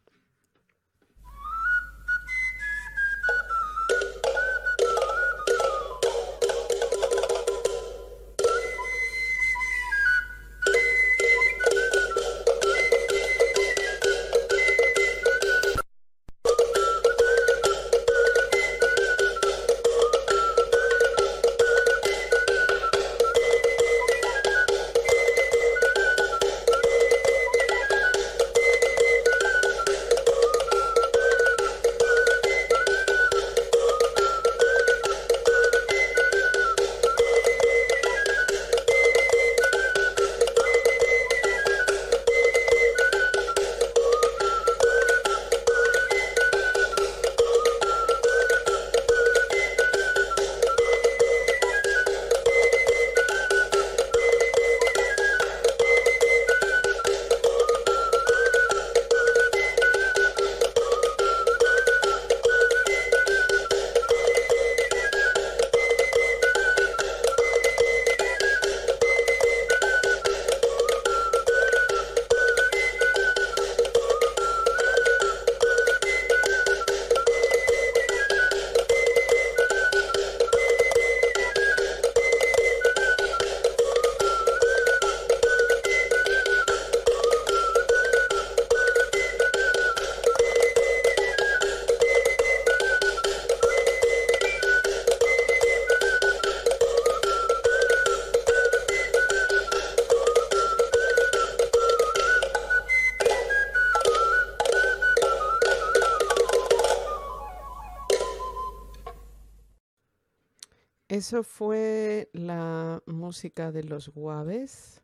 Eso 111.17 111.43
fue 111.43 112.29
la 112.35 113.03
música 113.07 113.73
de 113.73 113.85
los 113.85 114.11
guaves 114.11 115.03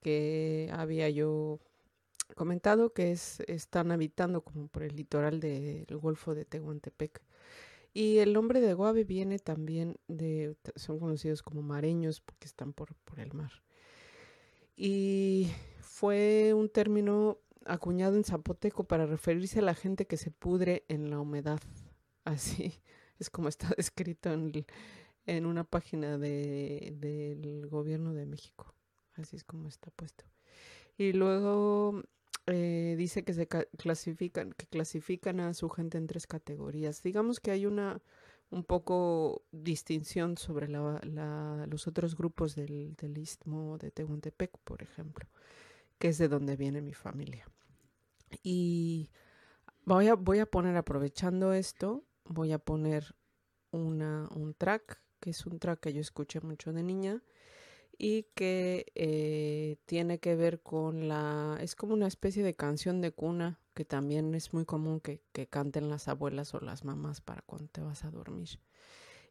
que 0.00 0.70
había 0.72 1.10
yo 1.10 1.58
comentado 2.36 2.92
que 2.92 3.10
es, 3.10 3.40
están 3.48 3.90
habitando 3.90 4.42
como 4.42 4.68
por 4.68 4.84
el 4.84 4.94
litoral 4.94 5.40
del 5.40 5.84
Golfo 6.00 6.36
de 6.36 6.44
Tehuantepec. 6.44 7.20
Y 7.92 8.18
el 8.18 8.34
nombre 8.34 8.60
de 8.60 8.72
guave 8.72 9.02
viene 9.02 9.40
también 9.40 9.96
de, 10.06 10.54
son 10.76 11.00
conocidos 11.00 11.42
como 11.42 11.60
mareños 11.60 12.20
porque 12.20 12.46
están 12.46 12.72
por, 12.72 12.94
por 13.04 13.18
el 13.18 13.34
mar. 13.34 13.50
Y 14.76 15.50
fue 15.80 16.54
un 16.54 16.68
término 16.68 17.38
acuñado 17.66 18.14
en 18.14 18.22
zapoteco 18.22 18.84
para 18.84 19.06
referirse 19.06 19.58
a 19.58 19.62
la 19.62 19.74
gente 19.74 20.06
que 20.06 20.18
se 20.18 20.30
pudre 20.30 20.84
en 20.86 21.10
la 21.10 21.18
humedad. 21.18 21.58
Así 22.24 22.80
es 23.18 23.28
como 23.28 23.48
está 23.48 23.70
descrito 23.76 24.32
en 24.32 24.52
el, 24.54 24.66
en 25.28 25.44
una 25.44 25.62
página 25.62 26.16
de, 26.16 26.94
del 26.96 27.66
gobierno 27.68 28.14
de 28.14 28.24
México. 28.24 28.74
Así 29.14 29.36
es 29.36 29.44
como 29.44 29.68
está 29.68 29.90
puesto. 29.90 30.24
Y 30.96 31.12
luego 31.12 32.02
eh, 32.46 32.94
dice 32.96 33.24
que 33.24 33.34
se 33.34 33.46
clasifican, 33.46 34.52
que 34.54 34.66
clasifican 34.66 35.40
a 35.40 35.52
su 35.52 35.68
gente 35.68 35.98
en 35.98 36.06
tres 36.06 36.26
categorías. 36.26 37.02
Digamos 37.02 37.40
que 37.40 37.50
hay 37.50 37.66
una 37.66 38.00
un 38.50 38.64
poco 38.64 39.42
distinción 39.52 40.38
sobre 40.38 40.68
la, 40.68 41.66
los 41.68 41.86
otros 41.86 42.16
grupos 42.16 42.54
del, 42.54 42.96
del 42.96 43.18
istmo 43.18 43.76
de 43.76 43.90
Tehuantepec, 43.90 44.56
por 44.64 44.82
ejemplo, 44.82 45.28
que 45.98 46.08
es 46.08 46.16
de 46.16 46.28
donde 46.28 46.56
viene 46.56 46.80
mi 46.80 46.94
familia. 46.94 47.46
Y 48.42 49.10
voy 49.84 50.08
a, 50.08 50.14
voy 50.14 50.38
a 50.38 50.46
poner, 50.46 50.74
aprovechando 50.78 51.52
esto, 51.52 52.02
voy 52.24 52.52
a 52.52 52.58
poner 52.58 53.14
una, 53.70 54.26
un 54.34 54.54
track 54.54 55.02
que 55.20 55.30
es 55.30 55.46
un 55.46 55.58
track 55.58 55.80
que 55.80 55.92
yo 55.92 56.00
escuché 56.00 56.40
mucho 56.40 56.72
de 56.72 56.82
niña 56.82 57.22
y 57.98 58.24
que 58.34 58.86
eh, 58.94 59.76
tiene 59.86 60.18
que 60.20 60.36
ver 60.36 60.62
con 60.62 61.08
la... 61.08 61.58
es 61.60 61.74
como 61.74 61.94
una 61.94 62.06
especie 62.06 62.44
de 62.44 62.54
canción 62.54 63.00
de 63.00 63.12
cuna 63.12 63.60
que 63.74 63.84
también 63.84 64.34
es 64.34 64.52
muy 64.54 64.64
común 64.64 65.00
que, 65.00 65.22
que 65.32 65.46
canten 65.46 65.90
las 65.90 66.08
abuelas 66.08 66.54
o 66.54 66.60
las 66.60 66.84
mamás 66.84 67.20
para 67.20 67.42
cuando 67.42 67.68
te 67.68 67.80
vas 67.80 68.04
a 68.04 68.10
dormir. 68.10 68.60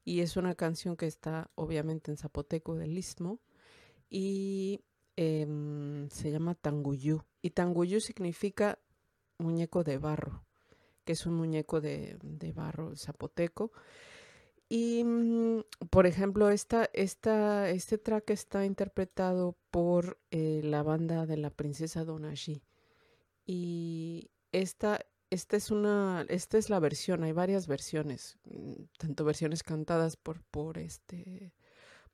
Y 0.04 0.22
es 0.22 0.38
una 0.38 0.56
canción 0.56 0.96
que 0.96 1.06
está 1.06 1.52
obviamente 1.56 2.12
en 2.12 2.18
zapoteco 2.18 2.76
del 2.76 2.98
istmo 2.98 3.40
y 4.10 4.82
eh, 5.18 6.08
se 6.12 6.32
llama 6.32 6.56
Tanguyú. 6.56 7.24
Y 7.42 7.50
Tanguyú 7.50 8.00
significa 8.00 8.80
muñeco 9.38 9.84
de 9.84 9.98
barro, 9.98 10.46
que 11.04 11.14
es 11.14 11.26
un 11.26 11.34
muñeco 11.34 11.82
de, 11.82 12.18
de 12.22 12.52
barro 12.54 12.96
zapoteco. 12.96 13.72
Y, 14.70 15.04
mm, 15.04 15.62
por 15.90 16.08
ejemplo, 16.08 16.50
esta, 16.50 16.90
esta, 16.94 17.70
este 17.70 17.98
track 17.98 18.30
está 18.32 18.66
interpretado 18.66 19.58
por 19.72 20.20
eh, 20.32 20.62
la 20.64 20.84
banda 20.84 21.26
de 21.26 21.38
la 21.38 21.50
princesa 21.52 22.04
Donashi. 22.04 22.62
Y 23.46 24.32
esta, 24.52 25.00
esta 25.30 25.58
es 25.58 25.72
una, 25.72 26.26
esta 26.30 26.58
es 26.58 26.70
la 26.70 26.80
versión, 26.80 27.24
hay 27.24 27.32
varias 27.32 27.68
versiones, 27.68 28.38
mm, 28.46 28.84
tanto 28.98 29.26
versiones 29.26 29.64
cantadas 29.64 30.18
por, 30.18 30.42
por 30.44 30.78
este, 30.78 31.54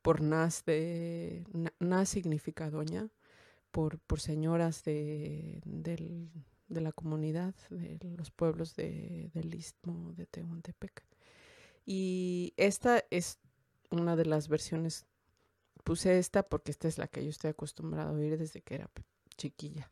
por 0.01 0.21
Nas 0.21 0.65
de, 0.65 1.45
Nas 1.79 2.09
significa 2.09 2.69
doña, 2.69 3.09
por, 3.71 3.99
por 3.99 4.19
señoras 4.19 4.83
de, 4.83 5.61
del, 5.65 6.29
de 6.67 6.81
la 6.81 6.91
comunidad 6.91 7.55
de 7.69 8.17
los 8.17 8.31
pueblos 8.31 8.75
de, 8.75 9.31
del 9.33 9.55
istmo 9.55 10.13
de 10.13 10.27
Tehuantepec. 10.27 11.03
Y 11.85 12.53
esta 12.57 13.03
es 13.09 13.39
una 13.91 14.15
de 14.15 14.25
las 14.25 14.47
versiones, 14.47 15.05
puse 15.83 16.17
esta 16.17 16.43
porque 16.43 16.71
esta 16.71 16.87
es 16.87 16.97
la 16.97 17.07
que 17.07 17.23
yo 17.23 17.29
estoy 17.29 17.51
acostumbrado 17.51 18.09
a 18.09 18.13
oír 18.13 18.37
desde 18.37 18.61
que 18.61 18.75
era 18.75 18.89
chiquilla. 19.37 19.91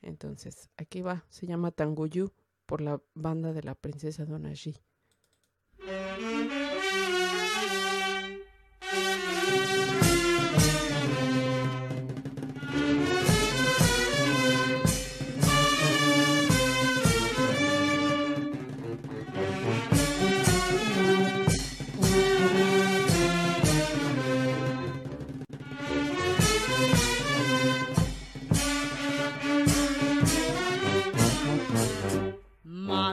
Entonces, 0.00 0.70
aquí 0.76 1.02
va, 1.02 1.24
se 1.28 1.46
llama 1.46 1.70
Tanguyú 1.70 2.32
por 2.66 2.80
la 2.80 3.00
banda 3.14 3.52
de 3.52 3.62
la 3.62 3.74
princesa 3.74 4.24
Donaji. 4.24 4.76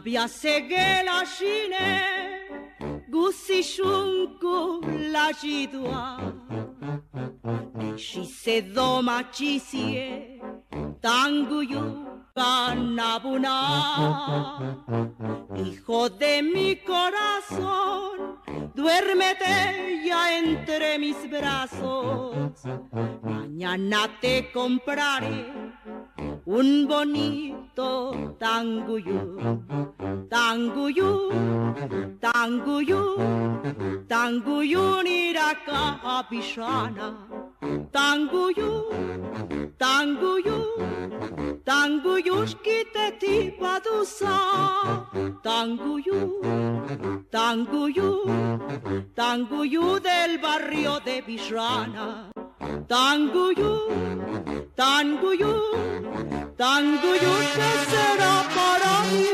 Abia 0.06 0.28
segela 0.28 1.26
shine 1.26 1.88
gusi 3.10 3.64
shunku 3.64 4.86
la 5.12 5.32
jidua 5.34 6.04
Shi 7.98 8.24
se 8.24 8.62
doma 8.62 9.24
chisie 9.34 10.40
tanguyu 11.02 12.06
ganabuna 12.38 13.58
Hijo 15.56 16.10
de 16.10 16.44
mi 16.54 16.76
corazón 16.76 18.38
duérmete 18.76 20.06
ya 20.06 20.38
entre 20.38 21.00
mis 21.00 21.18
brazos. 21.28 22.36
Mañana 23.24 24.08
te 24.22 24.52
compraré 24.52 25.65
un 26.46 26.88
bonito 26.88 28.36
tanguyú, 28.38 29.20
tanguyú, 30.30 31.32
tanguyú, 32.22 33.02
tanguyú 34.08 35.02
niraka 35.02 36.00
apishana, 36.04 37.18
tanguyú, 37.92 38.72
tanguyú, 39.80 40.58
tanguyushkite 41.66 43.18
tipadusa, 43.20 44.38
tanguyú, 45.42 46.42
tanguyú, 47.32 48.22
tanguyú 49.16 50.00
del 50.00 50.38
barrio 50.38 51.00
de 51.04 51.24
Bishrana. 51.24 52.30
Tanguyú, 52.60 53.74
tanguyú, 54.76 55.54
tanguyú, 56.56 57.34
¿qué 57.56 57.72
será 57.92 58.34
para 58.56 58.94
mí? 59.12 59.26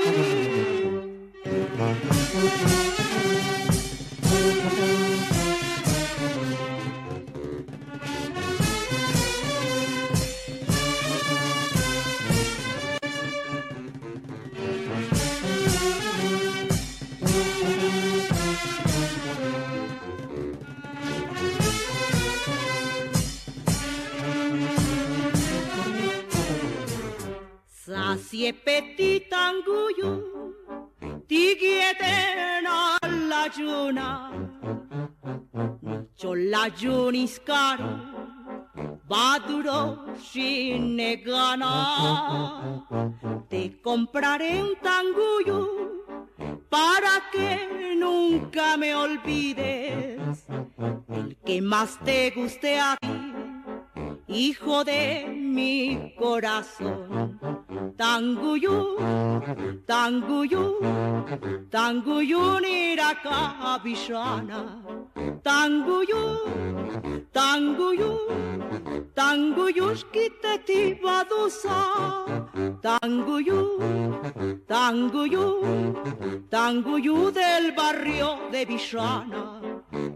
Sasie 28.11 28.51
petit 28.51 29.31
anguyu, 29.31 30.09
tigieten 31.29 32.65
alla 32.67 33.47
giuna, 33.55 34.07
cholla 36.19 36.69
giunis 36.75 37.39
caro, 37.39 37.93
baduro 39.07 40.11
shinegana, 40.19 41.71
te 43.47 43.79
compraré 43.81 44.61
un 44.61 44.75
tanguyu 44.83 45.61
para 46.69 47.15
que 47.31 47.95
nunca 47.95 48.75
me 48.75 48.93
olvides. 48.93 50.43
El 51.07 51.37
que 51.45 51.61
más 51.61 51.97
te 52.03 52.31
guste 52.31 52.77
a 52.77 52.97
ti 52.99 53.30
hijo 54.31 54.83
de 54.83 55.25
mi 55.27 56.13
corazón. 56.17 57.39
Tanguyú, 57.97 58.97
tanguyú, 59.85 60.79
tanguyú 61.69 62.59
niraka 62.59 63.79
bishana. 63.83 64.81
Tanguyú, 65.43 66.23
tanguyú, 67.31 68.11
tanguyushkite 69.13 70.53
tibadusa. 70.65 71.79
Tanguyú, 72.81 73.79
tanguyú, 74.67 75.45
tanguyú 76.49 77.31
del 77.31 77.71
barrio 77.73 78.39
de 78.51 78.65
Bishana. 78.65 79.61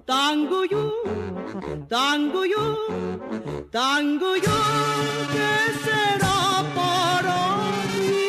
Tanguyú, 0.05 0.91
tanguyú, 1.87 2.65
tanguyú, 3.71 4.04
¿qué 5.31 5.51
será 5.83 6.63
para 6.75 7.39
mí? 7.97 8.21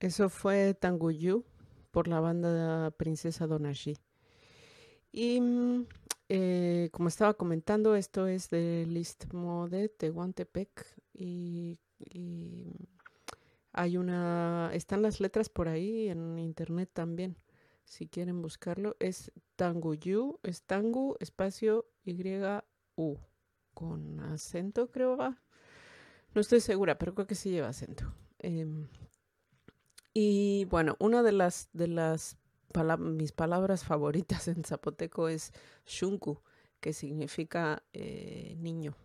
Eso 0.00 0.28
fue 0.28 0.74
Tanguyú 0.74 1.44
por 1.90 2.08
la 2.08 2.20
banda 2.20 2.90
Princesa 2.92 3.46
Donashi. 3.46 3.96
Y 5.12 5.40
eh, 6.28 6.88
como 6.92 7.08
estaba 7.08 7.34
comentando, 7.34 7.94
esto 7.96 8.26
es 8.26 8.50
del 8.50 8.96
Istmo 8.96 9.68
de 9.68 9.88
Tehuantepec 9.88 10.86
y, 11.14 11.78
y 11.98 12.88
hay 13.76 13.98
una, 13.98 14.70
están 14.72 15.02
las 15.02 15.20
letras 15.20 15.50
por 15.50 15.68
ahí 15.68 16.08
en 16.08 16.38
internet 16.38 16.88
también, 16.92 17.36
si 17.84 18.08
quieren 18.08 18.40
buscarlo. 18.40 18.96
Es 19.00 19.30
Tanguyú, 19.54 20.40
es 20.42 20.62
Tangu, 20.62 21.16
espacio 21.20 21.86
Y-U, 22.02 23.18
con 23.74 24.20
acento 24.20 24.90
creo 24.90 25.18
va. 25.18 25.42
No 26.34 26.40
estoy 26.40 26.60
segura, 26.60 26.98
pero 26.98 27.14
creo 27.14 27.26
que 27.26 27.34
sí 27.34 27.50
lleva 27.50 27.68
acento. 27.68 28.14
Em, 28.38 28.88
y 30.14 30.64
bueno, 30.70 30.96
una 30.98 31.22
de 31.22 31.32
las, 31.32 31.68
de 31.74 31.88
las 31.88 32.38
mis 32.98 33.32
palabras 33.32 33.84
favoritas 33.84 34.48
en 34.48 34.64
zapoteco 34.64 35.28
es 35.28 35.52
shunku, 35.86 36.40
que 36.80 36.94
significa 36.94 37.82
eh, 37.92 38.56
niño 38.58 38.96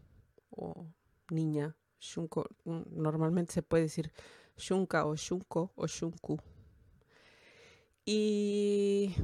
o 0.49 0.87
niña. 1.29 1.75
Shunko, 1.99 2.49
mm, 2.63 2.81
normalmente 2.91 3.53
se 3.53 3.63
puede 3.63 3.83
decir 3.83 4.11
shunka 4.57 5.05
o 5.05 5.15
shunko 5.15 5.71
o 5.75 5.87
shunku. 5.87 6.39
Y 8.05 9.15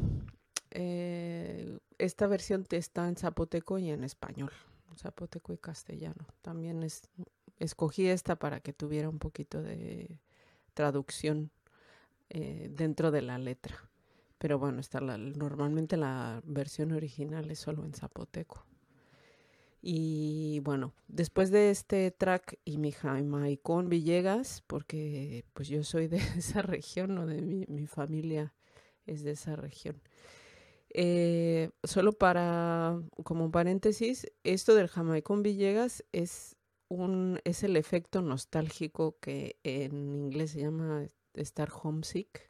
eh, 0.72 1.80
esta 1.98 2.28
versión 2.28 2.66
está 2.70 3.08
en 3.08 3.16
zapoteco 3.16 3.80
y 3.80 3.90
en 3.90 4.04
español, 4.04 4.52
zapoteco 4.96 5.54
y 5.54 5.58
castellano. 5.58 6.28
También 6.42 6.84
es, 6.84 7.10
escogí 7.58 8.08
esta 8.08 8.36
para 8.36 8.60
que 8.60 8.74
tuviera 8.74 9.10
un 9.10 9.20
poquito 9.20 9.62
de 9.62 10.20
traducción 10.74 11.50
eh, 12.30 12.70
dentro 12.72 13.10
de 13.12 13.24
la 13.24 13.40
letra. 13.40 13.90
Pero 14.38 14.60
bueno, 14.60 14.80
está 14.80 15.02
la, 15.02 15.18
normalmente 15.18 15.98
la 15.98 16.42
versión 16.46 16.92
original 16.92 17.50
es 17.50 17.60
solo 17.60 17.84
en 17.84 17.94
zapoteco. 17.94 18.67
Y 19.90 20.60
bueno, 20.66 20.94
después 21.08 21.50
de 21.50 21.70
este 21.70 22.12
track 22.12 22.60
y 22.66 22.78
mi 22.78 22.92
Jamaicón 22.92 23.88
Villegas, 23.88 24.62
porque 24.68 25.46
pues 25.54 25.70
yo 25.70 25.82
soy 25.86 26.10
de 26.10 26.18
esa 26.38 26.62
región, 26.62 27.18
o 27.18 27.26
de 27.26 27.42
mi, 27.42 27.66
mi 27.70 27.88
familia 27.88 28.54
es 29.06 29.24
de 29.24 29.32
esa 29.32 29.56
región. 29.56 30.02
Eh, 30.90 31.70
solo 31.86 32.12
para, 32.12 33.00
como 33.24 33.50
paréntesis, 33.50 34.28
esto 34.44 34.76
del 34.76 34.90
Jamaicón 34.90 35.42
Villegas 35.42 36.04
es 36.12 36.58
un, 36.90 37.40
es 37.46 37.64
el 37.64 37.78
efecto 37.78 38.22
nostálgico 38.22 39.18
que 39.22 39.58
en 39.64 40.14
inglés 40.16 40.52
se 40.52 40.64
llama 40.64 41.08
estar 41.34 41.70
homesick, 41.72 42.50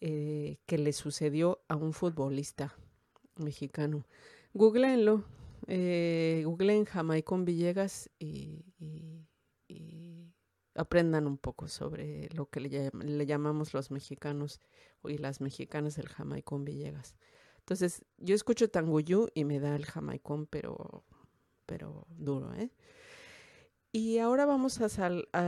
eh, 0.00 0.56
que 0.66 0.78
le 0.78 0.94
sucedió 0.94 1.62
a 1.68 1.76
un 1.76 1.92
futbolista 1.92 2.74
mexicano. 3.36 4.04
Googleenlo, 4.52 5.22
eh, 5.66 6.42
googleen 6.44 6.84
Jamaicón 6.84 7.44
Villegas 7.44 8.10
y, 8.18 8.64
y, 8.78 9.26
y, 9.68 10.32
aprendan 10.74 11.26
un 11.26 11.38
poco 11.38 11.68
sobre 11.68 12.28
lo 12.34 12.46
que 12.46 12.60
le, 12.60 13.26
llamamos 13.26 13.74
los 13.74 13.90
mexicanos 13.90 14.60
y 15.04 15.18
las 15.18 15.40
mexicanas 15.40 15.98
el 15.98 16.08
Jamaicón 16.08 16.64
Villegas. 16.64 17.14
Entonces, 17.58 18.04
yo 18.18 18.34
escucho 18.34 18.68
Tanguyú 18.68 19.28
y 19.34 19.44
me 19.44 19.60
da 19.60 19.76
el 19.76 19.86
Jamaicón, 19.86 20.46
pero, 20.46 21.04
pero 21.66 22.06
duro, 22.10 22.52
¿eh? 22.54 22.70
Y 23.92 24.18
ahora 24.18 24.44
vamos 24.44 24.80
a 24.80 24.88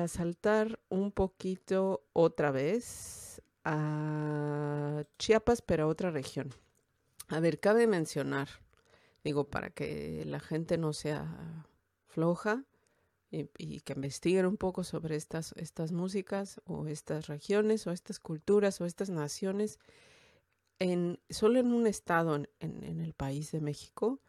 saltar 0.07 0.79
un 0.89 1.11
poquito 1.11 2.07
otra 2.13 2.53
vez 2.53 3.43
a 3.65 5.05
Chiapas, 5.19 5.63
pero 5.63 5.85
a 5.85 5.87
otra 5.89 6.13
región. 6.13 6.55
A 7.29 7.41
ver, 7.41 7.59
cabe 7.59 7.89
mencionar, 7.89 8.49
digo, 9.27 9.51
para 9.51 9.71
que 9.71 10.25
la 10.25 10.41
gente 10.41 10.79
no 10.79 10.93
sea 10.93 11.67
floja 12.07 12.65
y, 13.31 13.81
que 13.81 13.93
investiguen 13.93 14.47
un 14.47 14.57
poco 14.57 14.85
sobre 14.85 15.17
estas, 15.17 15.53
estas 15.57 15.93
músicas 15.93 16.61
o 16.65 16.87
estas 16.87 17.27
regiones 17.27 17.87
o 17.87 17.93
estas 17.93 18.21
culturas 18.21 18.81
o 18.81 18.87
estas 18.87 19.11
naciones. 19.11 19.79
En, 20.79 21.19
solo 21.29 21.59
en 21.59 21.73
un 21.73 21.87
estado 21.87 22.37
en, 22.37 22.49
en, 22.61 22.85
en 22.85 23.01
el 23.01 23.15
país 23.15 23.51
de 23.51 23.61
México 23.61 24.21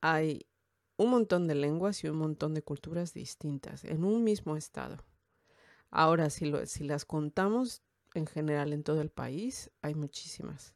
hay 0.00 0.46
un 0.96 1.10
montón 1.10 1.46
de 1.46 1.54
lenguas 1.54 2.02
y 2.02 2.08
un 2.08 2.16
montón 2.16 2.54
de 2.54 2.62
culturas 2.62 3.12
distintas 3.12 3.84
en 3.84 4.04
un 4.04 4.24
mismo 4.24 4.56
estado. 4.56 5.04
Ahora, 5.90 6.30
si, 6.30 6.46
lo, 6.46 6.64
si 6.66 6.84
las 6.84 7.04
contamos 7.04 7.82
en 8.14 8.26
general 8.26 8.72
en 8.72 8.84
todo 8.84 9.02
el 9.02 9.10
país, 9.10 9.70
hay 9.82 9.94
muchísimas. 9.94 10.74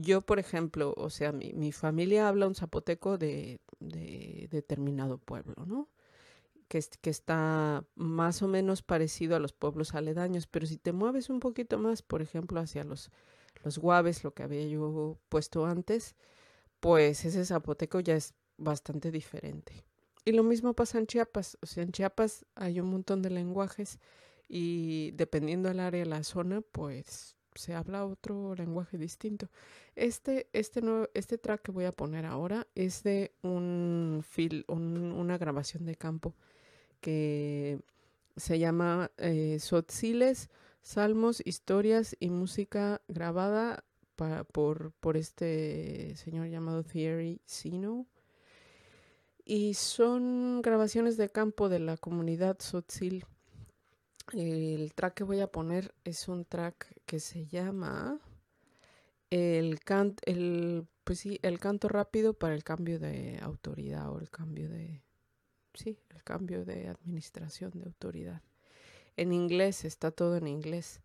Yo, 0.00 0.20
por 0.22 0.38
ejemplo, 0.38 0.94
o 0.96 1.10
sea, 1.10 1.32
mi, 1.32 1.52
mi 1.54 1.72
familia 1.72 2.28
habla 2.28 2.46
un 2.46 2.54
zapoteco 2.54 3.18
de, 3.18 3.60
de, 3.80 4.46
determinado 4.48 5.18
pueblo, 5.18 5.66
¿no? 5.66 5.88
Que, 6.68 6.80
que, 7.00 7.10
está 7.10 7.84
más 7.96 8.40
o 8.42 8.46
menos 8.46 8.82
parecido 8.82 9.34
a 9.34 9.40
los 9.40 9.52
pueblos 9.52 9.96
aledaños, 9.96 10.46
pero 10.46 10.66
si 10.66 10.76
te 10.76 10.92
mueves 10.92 11.30
un 11.30 11.40
poquito 11.40 11.78
más, 11.78 12.02
por 12.02 12.22
ejemplo, 12.22 12.60
hacia 12.60 12.84
los, 12.84 13.10
los 13.64 13.78
guaves, 13.78 14.22
lo 14.22 14.34
que 14.34 14.44
había 14.44 14.64
yo 14.68 15.18
puesto 15.28 15.66
antes, 15.66 16.14
pues 16.78 17.24
ese 17.24 17.44
zapoteco 17.44 17.98
ya 17.98 18.14
es 18.14 18.34
bastante 18.56 19.10
diferente. 19.10 19.84
Y 20.24 20.30
lo 20.30 20.44
mismo 20.44 20.74
pasa 20.74 20.98
en 20.98 21.08
Chiapas, 21.08 21.58
o 21.60 21.66
sea, 21.66 21.82
en 21.82 21.90
Chiapas 21.90 22.46
hay 22.54 22.78
un 22.78 22.90
montón 22.90 23.20
de 23.20 23.30
lenguajes 23.30 23.98
y 24.48 25.10
dependiendo 25.12 25.68
del 25.70 25.80
área, 25.80 26.04
la 26.04 26.22
zona, 26.22 26.60
pues 26.60 27.37
se 27.58 27.74
habla 27.74 28.06
otro 28.06 28.54
lenguaje 28.54 28.96
distinto. 28.96 29.48
Este, 29.96 30.48
este, 30.52 30.80
este 31.14 31.38
track 31.38 31.62
que 31.62 31.72
voy 31.72 31.84
a 31.84 31.92
poner 31.92 32.24
ahora 32.24 32.66
es 32.74 33.02
de 33.02 33.32
un, 33.42 34.22
fil, 34.26 34.64
un 34.68 35.12
una 35.12 35.36
grabación 35.38 35.84
de 35.84 35.96
campo 35.96 36.34
que 37.00 37.80
se 38.36 38.58
llama 38.58 39.10
eh, 39.18 39.58
Sotziles, 39.60 40.48
Salmos, 40.80 41.42
Historias 41.44 42.16
y 42.20 42.30
Música 42.30 43.02
grabada 43.08 43.84
por, 44.52 44.92
por 44.92 45.16
este 45.16 46.14
señor 46.16 46.48
llamado 46.48 46.84
Thierry 46.84 47.40
Sino. 47.44 48.06
Y 49.44 49.74
son 49.74 50.62
grabaciones 50.62 51.16
de 51.16 51.30
campo 51.30 51.68
de 51.68 51.78
la 51.78 51.96
comunidad 51.96 52.58
Sotzil 52.60 53.24
el 54.32 54.92
track 54.94 55.14
que 55.14 55.24
voy 55.24 55.40
a 55.40 55.50
poner 55.50 55.94
es 56.04 56.28
un 56.28 56.44
track 56.44 56.94
que 57.06 57.20
se 57.20 57.46
llama 57.46 58.20
el, 59.30 59.80
can 59.80 60.16
el, 60.24 60.86
pues 61.04 61.20
sí, 61.20 61.38
el 61.42 61.58
canto 61.58 61.88
rápido 61.88 62.34
para 62.34 62.54
el 62.54 62.64
cambio 62.64 62.98
de 62.98 63.38
autoridad 63.42 64.10
o 64.10 64.18
el 64.20 64.30
cambio 64.30 64.68
de, 64.68 65.02
sí, 65.74 65.98
el 66.10 66.22
cambio 66.24 66.64
de 66.64 66.88
administración 66.88 67.72
de 67.74 67.86
autoridad. 67.86 68.42
En 69.16 69.32
inglés, 69.32 69.84
está 69.84 70.10
todo 70.10 70.36
en 70.36 70.46
inglés. 70.46 71.00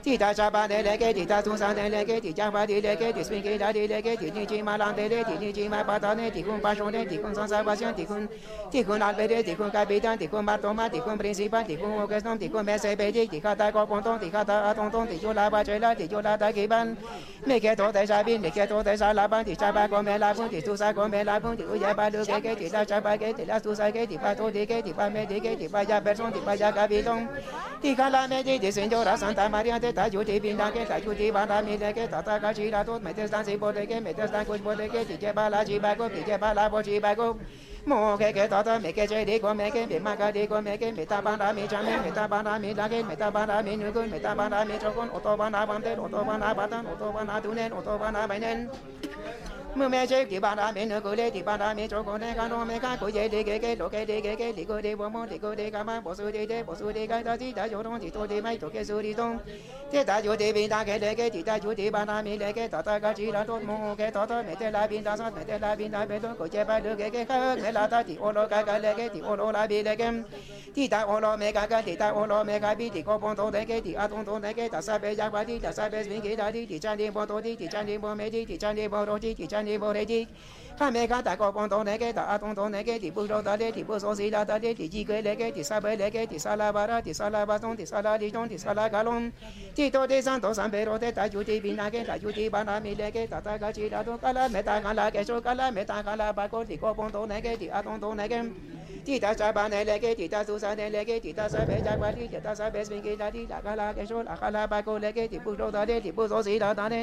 jo 0.04 0.12
la 0.12 0.30
ba 0.30 0.32
che 0.32 0.32
la 0.32 0.34
le 0.34 0.36
ke 0.36 0.40
ti 0.40 0.40
jo 0.40 0.40
la 0.40 0.40
ta 0.40 0.40
ki 0.40 0.40
ba 0.40 0.40
le 0.40 0.40
ke 0.40 0.40
ta 0.40 0.40
ko 0.40 0.40
pon 0.40 0.40
ton 0.40 0.40
ne 0.40 0.40
ke 0.40 0.40
ta 0.40 0.40
a 0.40 0.40
ton 0.40 0.40
ton 0.40 0.40
ne 0.40 0.40
ke 0.40 0.40
ti 0.40 0.40
ta 0.40 0.40
si 0.40 0.40
ke 0.40 0.40
ka 0.40 0.40
ka 0.40 0.40
ti 0.40 0.40
ta 0.40 0.40
si 0.40 0.40
ke 0.40 0.40
ma 0.40 0.40
bin 0.40 0.40
ti 0.40 0.40
ta 0.40 0.40
cha 0.40 0.50
ba 0.50 0.66
de 0.68 0.82
le 0.82 0.96
ke 0.96 1.12
ti 1.14 1.26
ta 1.26 1.42
su 1.42 1.56
san 1.56 1.74
de 1.76 1.88
le 1.88 2.04
ke 2.04 2.20
ti 2.20 2.32
cha 2.32 2.50
ba 2.50 2.66
di 2.66 2.80
le 2.80 2.96
ke 2.96 3.12
ti 3.12 3.24
swing 3.24 3.42
ke 3.42 3.58
da 3.58 3.72
di 3.72 3.86
le 3.86 4.02
ke 4.02 4.16
ti 4.16 4.30
ni 4.30 4.46
chi 4.46 4.62
ma 4.62 4.76
lang 4.76 4.96
de 4.96 5.08
le 5.08 5.24
ti 5.24 5.34
ni 5.40 5.52
chi 5.52 5.68
ma 5.68 5.82
pa 5.84 5.98
ta 5.98 6.14
ne 6.14 6.30
ti 6.30 6.42
kun 6.42 6.60
pa 6.60 6.74
shon 6.74 6.92
de 6.92 7.04
ti 7.06 7.16
kun 7.18 7.34
san 7.34 7.48
sa 7.48 7.62
ba 7.62 7.74
xian 7.76 7.94
ti 7.94 8.04
kun 8.06 8.28
ti 8.70 8.82
kun 8.84 9.02
al 9.02 9.14
be 9.14 9.26
de 9.28 9.42
ti 9.42 9.54
kun 9.54 9.70
capitan 9.70 10.18
ti 10.18 10.26
kun 10.28 10.46
bar 10.46 10.58
toma 10.60 10.88
ti 10.88 11.00
kun 11.00 11.18
principal 11.18 11.64
ti 11.64 11.76
kun 11.76 11.92
orqueston 12.02 12.38
ti 12.38 12.48
kun 12.48 12.64
me 12.64 12.78
se 12.78 12.96
be 12.96 13.12
di 13.12 13.26
ti 13.28 13.40
ka 13.40 13.54
ta 13.54 13.70
ko 13.70 13.86
pon 13.86 14.02
ton 14.02 14.18
ti 14.18 14.30
ka 14.30 14.44
ta 14.44 14.70
a 14.70 14.74
ton 14.74 14.90
ton 14.90 15.06
ti 15.08 15.18
jo 15.18 15.32
la 15.32 15.50
ba 15.50 15.62
che 15.64 15.78
la 15.78 15.94
ti 15.94 16.08
jo 16.08 16.20
la 16.20 16.36
ta 16.36 16.52
ki 16.52 16.66
ban 16.66 16.96
me 17.46 17.60
ke 17.60 17.76
to 17.76 17.92
de 17.92 18.06
sa 18.06 18.22
bin 18.22 18.42
ni 18.42 18.50
ke 18.50 18.66
to 18.68 18.82
de 18.82 18.96
sa 18.96 19.12
la 19.12 19.28
ban 19.28 19.44
ti 19.44 19.56
cha 19.56 19.72
ba 19.72 19.88
ko 19.88 20.02
me 20.02 20.18
la 20.18 20.32
bun 20.34 20.48
ti 20.48 20.62
tu 20.62 20.76
sa 20.76 20.92
ko 20.92 21.08
me 21.08 21.24
la 21.24 21.40
bun 21.40 21.56
ti 21.56 21.64
u 21.64 21.76
ya 21.76 21.94
ba 21.94 22.08
lu 22.10 22.24
ke 22.24 22.40
ke 22.40 22.56
ti 22.56 22.68
la 22.70 22.84
cha 22.84 23.00
ba 23.00 23.16
ke 23.16 23.32
ti 23.36 23.44
la 23.44 23.60
tu 23.60 23.74
sa 23.74 23.90
ke 23.90 24.06
ti 24.06 24.18
pa 24.18 24.34
to 24.34 24.50
de 24.50 24.66
ke 24.66 24.82
ti 24.82 24.92
pa 24.92 25.08
me 25.08 25.26
de 25.26 25.40
ke 25.40 25.56
ti 25.56 25.68
pa 25.68 25.82
ya 25.82 26.00
person 26.00 26.32
ti 26.32 26.40
pa 26.40 26.54
ya 26.54 26.72
capitan 26.72 27.28
ti 27.82 27.94
ka 27.94 28.08
la 28.08 28.26
me 28.28 28.42
di 28.42 28.58
di 28.58 28.70
señora 28.72 29.16
Santa 29.16 29.48
María 29.48 29.78
de 29.78 29.89
ta 29.92 30.08
ju 30.08 30.24
ti 30.24 30.40
bin 30.40 30.56
da 30.56 30.70
ke 30.70 30.84
ta 30.88 30.98
ju 30.98 31.14
ti 31.14 31.30
ba 31.30 31.46
da 31.46 31.62
mi 31.62 31.76
de 31.76 31.92
ke 31.92 32.06
ta 32.10 32.22
ta 32.22 32.38
ka 32.38 32.52
chi 32.52 32.70
la 32.70 32.82
to 32.84 32.98
me 32.98 33.12
te 33.12 33.26
stan 33.26 33.44
si 33.44 33.56
bo 33.56 33.72
de 33.72 33.86
ke 33.86 34.00
me 34.00 34.12
te 34.12 34.26
stan 34.26 34.44
kuch 34.46 34.62
bo 34.62 34.74
de 34.74 34.88
ke 34.88 35.04
ti 35.08 35.16
je 35.22 35.32
ba 35.32 35.48
la 35.48 35.64
chi 35.64 35.78
ba 35.78 35.94
ko 35.98 36.08
ti 36.08 36.22
je 36.28 36.36
ba 36.38 36.52
la 36.54 36.68
bo 36.68 36.82
chi 36.82 37.00
ba 37.00 37.14
ko 37.14 37.36
mo 37.86 38.16
ke 38.20 38.32
ke 38.36 38.48
ta 38.48 38.62
ta 38.62 38.78
me 38.78 38.92
ke 38.92 39.06
che 39.10 39.24
de 39.24 39.38
ko 39.38 39.54
me 39.54 39.70
ke 39.70 39.86
me 39.90 39.98
ma 39.98 40.14
ka 40.16 40.30
de 40.30 40.46
ko 40.46 40.60
me 40.60 40.76
ke 40.76 40.92
me 40.96 41.04
ta 41.04 41.20
ba 41.20 41.36
da 41.36 41.50
mưa 49.74 49.88
mẹ 49.88 50.06
che 50.06 50.24
kỳ 50.24 50.38
bàn 50.38 50.56
đá, 50.56 50.72
mẹ 50.72 50.86
nửa 50.86 51.00
cổ 51.00 51.14
lê 51.14 51.30
thì 51.30 51.42
bàn 51.42 51.60
đá, 51.60 51.74
mẹ 51.74 51.88
chỗ 51.88 52.02
cổ 52.02 52.18
lê 52.18 52.34
cá 52.36 52.48
nô, 52.48 52.64
mẹ 52.64 52.78
cá 52.78 52.96
cổ 53.00 53.08
dễ 53.08 53.28
đi 53.28 53.42
kế 53.42 53.58
kế 53.58 53.74
đổ 53.74 53.88
kế 53.88 54.04
đi 54.04 54.20
kế 54.20 54.36
kế 54.36 54.52
đi 54.52 54.64
cô 54.64 54.80
đi 54.80 54.94
bố 54.94 55.08
mô 55.08 55.26
đi 55.26 55.38
cô 55.42 55.54
đi 55.54 55.70
cá 55.70 55.82
má 55.82 56.00
bố 56.00 56.14
sư 56.14 56.30
đi 56.30 56.46
đi 56.46 56.62
bố 56.62 56.74
sư 56.74 56.92
đi 56.92 57.06
cái 57.06 57.24
ta 57.24 57.36
chỉ 57.36 57.52
ta 57.52 57.68
chỗ 57.68 57.82
đông 57.82 57.98
thì 58.02 58.10
tôi 58.10 58.28
đi 58.28 58.40
mai 58.40 58.58
chỗ 58.60 58.68
kế 58.68 58.84
sư 58.84 59.02
đi 59.02 59.14
đông 59.14 59.38
thế 59.92 60.04
ta 60.04 60.20
chỗ 60.20 60.36
đi 60.36 60.52
bên 60.52 60.70
ta 60.70 60.84
kế 60.84 60.98
lê 60.98 61.14
kế 61.14 61.30
thì 61.30 61.42
ta 61.42 61.58
chỗ 61.58 61.74
đi 61.74 61.90
bàn 61.90 62.06
đá 62.06 62.22
mẹ 62.22 62.36
lê 62.36 62.52
kế 62.52 62.68
ta 62.68 62.82
ta 62.82 62.98
cá 62.98 63.12
chỉ 63.12 63.32
là 63.32 63.44
tốt 63.44 63.62
mô 63.62 63.94
kế 63.94 64.10
ta 64.10 64.26
ta 64.26 64.42
mẹ 64.42 64.54
thế 64.54 64.70
lại 64.70 64.88
bên 64.88 65.04
ta 65.04 65.16
sát, 65.16 65.32
mẹ 65.36 65.42
thế 65.46 65.58
lại 65.58 65.76
bên 65.76 65.92
ta 65.92 66.06
bên 66.06 66.22
tôi 66.22 66.34
cổ 66.38 66.48
chế 66.48 66.64
ba 66.64 66.80
đứa 66.80 66.94
kế 66.94 67.10
kế 67.10 67.24
khác 67.24 67.58
mẹ 67.62 67.72
là 67.72 67.86
ta, 67.86 68.02
thì 68.02 68.16
ô 68.16 68.32
lô 68.32 68.48
cái 68.48 68.64
cái 68.64 68.80
lê 68.80 68.94
kế 68.94 69.08
thì 69.08 69.20
ô 69.20 69.36
lô 69.36 69.52
la 69.52 69.66
bên 69.66 69.84
lê 69.84 69.96
kế 69.96 70.10
thì 70.74 70.88
ta 70.88 71.00
ô 71.00 71.20
lô 71.20 71.36
mẹ 71.36 71.52
cái 71.52 71.68
cái 71.68 71.82
thì 71.82 71.96
ta 71.96 72.08
ô 72.08 72.26
lô 72.26 72.44
mẹ 72.44 72.58
cái 72.58 72.74
bi, 72.74 72.90
thì 72.94 73.02
cô 73.02 73.18
bông 73.18 73.36
tôi 73.36 73.50
đấy 73.52 73.64
kế 73.64 73.80
thì 73.80 73.92
a 73.92 74.06
tôi 74.08 74.24
tôi 74.26 74.40
đấy 74.40 74.54
kế 74.54 74.68
ta 74.68 74.82
sai 74.82 74.98
bên 74.98 75.16
giác 75.16 75.32
ba 75.32 75.44
đi, 75.44 75.58
ta 75.58 75.72
sai 75.72 75.90
bên 75.90 76.08
bên 76.10 76.20
kế 76.20 76.36
ta 76.36 76.50
đi, 76.50 76.66
thì 76.66 76.78
cha 76.78 76.94
đi 76.94 77.10
bông 77.10 77.26
tôi 77.28 77.42
đi, 77.42 77.56
thì 77.56 77.68
cha 77.72 77.82
đi 77.82 77.98
bông 77.98 78.18
mẹ 78.18 78.30
đi, 78.30 78.44
thì 78.44 78.56
cha 78.56 78.72
đi 78.72 78.88
bông 78.88 79.06
tôi 79.06 79.20
đi, 79.20 79.34
thì 79.34 79.46
cha 79.46 79.59
ni 79.62 79.78
bo 79.78 79.92
re 79.92 80.04
ji 80.04 80.26
kha 80.78 80.90
me 80.90 81.06
kha 81.06 81.22
ta 81.22 81.36
ko 81.36 81.52
pon 81.52 81.68
ton 81.68 81.84
ne 81.84 81.98
ke 81.98 82.12
ta 82.12 82.22
a 82.32 82.38
ton 82.38 82.54
ton 82.54 82.72
ne 82.72 82.82
ke 82.82 82.98
ti 82.98 83.10
bu 83.10 83.26
ro 83.28 83.42
ta 83.42 83.54
le 83.56 83.70
ti 83.72 83.82
bu 83.84 83.98
so 84.00 84.14
si 84.14 84.30
la 84.30 84.44
ta 84.44 84.56
le 84.56 84.74
ti 84.74 84.88
ji 84.88 85.04
ke 85.04 85.20
le 85.26 85.36
ke 85.36 85.52
ti 85.54 85.62
sa 85.62 85.80
be 85.80 85.96
le 85.96 86.08
ke 86.10 86.26
ti 86.30 86.38
sa 86.38 86.56
la 86.56 86.72
ba 86.72 86.86
ra 86.86 87.00
ti 87.02 87.12
sa 87.12 87.28
la 87.28 87.44
ba 87.44 87.58
ton 87.58 87.76
ti 87.76 87.84
sa 87.86 88.00
la 88.00 88.16
li 88.16 88.30
ton 88.30 88.48
ti 88.48 88.56
sa 88.58 88.72
la 88.72 88.88
ga 88.88 89.02
lon 89.02 89.30
ti 89.76 89.90
to 89.90 90.06
de 90.06 90.22
san 90.22 90.40
to 90.40 90.54
san 90.54 90.70
be 90.70 90.84
ro 90.84 90.96
te 90.98 91.12
ta 91.12 91.28
ju 91.28 91.44
ti 91.44 91.60
bi 91.60 91.72
na 91.72 91.90
ke 91.90 92.00
ta 92.08 92.16
ju 92.22 92.32
ti 92.32 92.48
ba 92.48 92.64
na 92.64 92.80
mi 92.80 92.94
le 92.94 93.10
ke 93.10 93.26
ta 93.28 93.40
ta 93.40 93.58
ga 93.58 93.70
chi 93.72 93.90
la 93.90 94.02
ton 94.02 94.18
ka 94.18 94.32
la 94.32 94.48
me 94.48 94.62
ta 94.62 94.80
ga 94.80 94.92
la 94.92 95.10
ke 95.10 95.24
so 95.28 95.40
ka 95.40 95.52
la 95.54 95.70
me 95.70 95.84
ta 95.84 96.02
ga 96.02 96.14
la 96.16 96.32
ba 96.32 96.48
ko 96.48 96.64
ti 96.64 96.76
ko 96.78 96.94
pon 96.94 97.10
ton 97.12 97.28
ne 97.28 97.40
ke 97.44 97.52
ti 97.60 97.68
a 97.68 97.82
ton 97.82 98.00
ton 98.00 98.16
ne 98.16 98.28
ke 98.28 98.40
ti 99.04 99.20
ta 99.20 99.34
sa 99.36 99.52
ba 99.52 99.68
ne 99.68 99.84
le 99.84 99.98
ke 99.98 100.14
ti 100.16 100.28
ta 100.28 100.44
su 100.44 100.58
sa 100.58 100.74
ne 100.74 100.88
le 100.88 101.04
ke 101.04 101.20
ti 101.20 101.32
ta 101.34 101.48
sa 101.48 101.60
be 101.68 101.76
ja 101.84 101.96
kwa 102.00 102.10
ti 102.12 102.28
ti 102.32 102.40
ta 102.40 102.54
sa 102.54 102.70
be 102.70 102.80
swing 102.84 103.02
ke 103.02 103.16
la 103.20 103.28
ti 103.30 103.46
la 103.52 103.60
ga 103.60 103.74
la 103.80 103.92
ke 103.92 104.06
so 104.08 104.22
la 104.22 104.34
ga 104.40 104.48
la 104.50 104.66
ba 104.66 104.82
ko 104.82 104.96
le 104.96 105.12
ke 105.12 105.28
ti 105.28 105.38
bu 105.44 105.54
ro 105.60 105.70
ta 105.70 105.84
le 105.84 106.00
ti 106.00 106.10
bu 106.12 106.28
so 106.28 106.42
si 106.42 106.58
la 106.58 106.72
ta 106.74 106.88
ne 106.88 107.00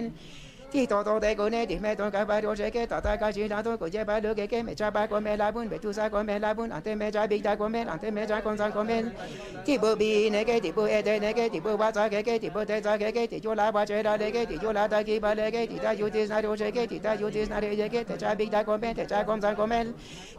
ti 0.71 0.85
to 0.85 1.03
to 1.03 1.19
de 1.19 1.35
ko 1.35 1.47
ne 1.49 1.65
ti 1.65 1.79
me 1.79 1.95
ton 1.95 2.11
ka 2.11 2.25
ba 2.25 2.41
ro 2.41 2.53
se 2.55 2.69
ke 2.69 2.85
ta 2.87 2.99
ta 2.99 3.15
ka 3.15 3.31
chi 3.31 3.47
la 3.47 3.61
to 3.61 3.77
ko 3.77 3.87
je 3.87 4.03
ba 4.03 4.19
lo 4.19 4.33
ke 4.35 4.47
ke 4.47 4.63
me 4.63 4.75
cha 4.75 4.91
ba 4.91 5.07
ko 5.07 5.19
me 5.21 5.37
la 5.37 5.51
bun 5.51 5.69
be 5.69 5.77
tu 5.79 5.93
sa 5.93 6.09
ko 6.09 6.23
me 6.23 6.39
la 6.39 6.53
bun 6.53 6.71
ante 6.71 6.93
me 6.95 7.09
cha 7.11 7.25
bi 7.27 7.39
ta 7.41 7.55
ko 7.55 7.69
me 7.69 7.81
ante 7.87 8.11
me 8.11 8.27
cha 8.27 8.41
kon 8.41 8.57
sa 8.57 8.69
ko 8.69 8.83
me 8.83 8.97
ti 9.65 9.77
bu 9.77 9.95
bi 9.95 10.29
ne 10.29 10.43
ke 10.43 10.59
ti 10.59 10.71
bu 10.71 10.83
e 10.85 11.01
de 11.01 11.19
ne 11.19 11.31
ke 11.33 11.49
ti 11.49 11.59
bu 11.61 11.77
wa 11.77 11.91
sa 11.91 12.09
ke 12.09 12.21
ke 12.21 12.37
ti 12.39 12.49
bu 12.49 12.65
de 12.65 12.81
sa 12.83 12.97
ke 12.97 13.11
ke 13.15 13.27
ti 13.27 13.39
jo 13.39 13.53
la 13.53 13.71
ba 13.71 13.85
che 13.85 14.03
la 14.03 14.17
le 14.17 14.29
ke 14.31 14.45
ti 14.45 14.57
jo 14.59 14.71
la 14.73 14.87
ta 14.87 15.03
ki 15.03 15.19
ba 15.19 15.33
le 15.33 15.51
ke 15.51 15.67
ti 15.67 15.79
ta 15.79 15.95
ju 15.95 16.09
ti 16.09 16.27
na 16.27 16.41
ro 16.41 16.55
se 16.57 16.71
ke 16.71 16.83
ti 16.87 16.99
ta 16.99 17.15
ju 17.15 17.29
ti 17.31 17.45
na 17.47 17.59
re 17.59 17.71
ye 17.73 17.87
ke 17.87 18.03
te 18.03 18.17
cha 18.17 18.35
bi 18.35 18.49
ta 18.49 18.63
ko 18.63 18.77
me 18.77 18.93
te 18.93 19.05
cha 19.05 19.23
kon 19.23 19.39
sa 19.41 19.55
ko 19.55 19.65
me 19.67 19.79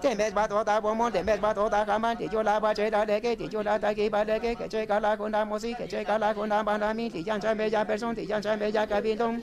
te 0.02 0.14
me 0.14 0.30
ba 0.30 0.46
to 0.46 0.62
ta 0.64 0.80
bo 0.80 0.94
mo 0.94 1.08
te 1.10 1.22
me 1.22 1.36
ba 1.40 1.54
to 1.54 1.68
ta 1.70 1.84
ka 1.88 1.98
man 1.98 2.16
ti 2.16 2.28
jo 2.28 2.42
la 2.42 2.60
ba 2.60 2.74
che 2.74 2.90
la 2.90 3.04
le 3.04 3.20
ke 3.20 3.34
ti 3.36 3.48
jo 3.48 3.62
la 3.62 3.78
ta 3.78 3.94
ki 3.94 4.10
ba 4.10 4.24
le 4.28 4.38
ke 4.40 4.54
ke 4.60 4.68
che 4.68 4.84
ka 4.86 5.00
la 5.00 5.16
ko 5.16 5.28
na 5.28 5.44
mo 5.44 5.58
si 5.58 5.72
ke 5.72 5.88
che 5.88 6.04
ka 6.04 6.18
la 6.18 6.34
ko 6.34 6.44
na 6.44 6.62
ba 6.62 6.76
na 6.76 6.92
mi 6.92 7.08
ti 7.08 7.24
yan 7.24 7.40
cha 7.40 7.54
me 7.54 7.70
ya 7.70 7.84
person 7.84 8.14
ti 8.14 8.28
yan 8.28 8.42
cha 8.42 8.56
me 8.56 8.68
ya 8.68 8.84
ka 8.86 9.00
bi 9.00 9.16
dong 9.16 9.40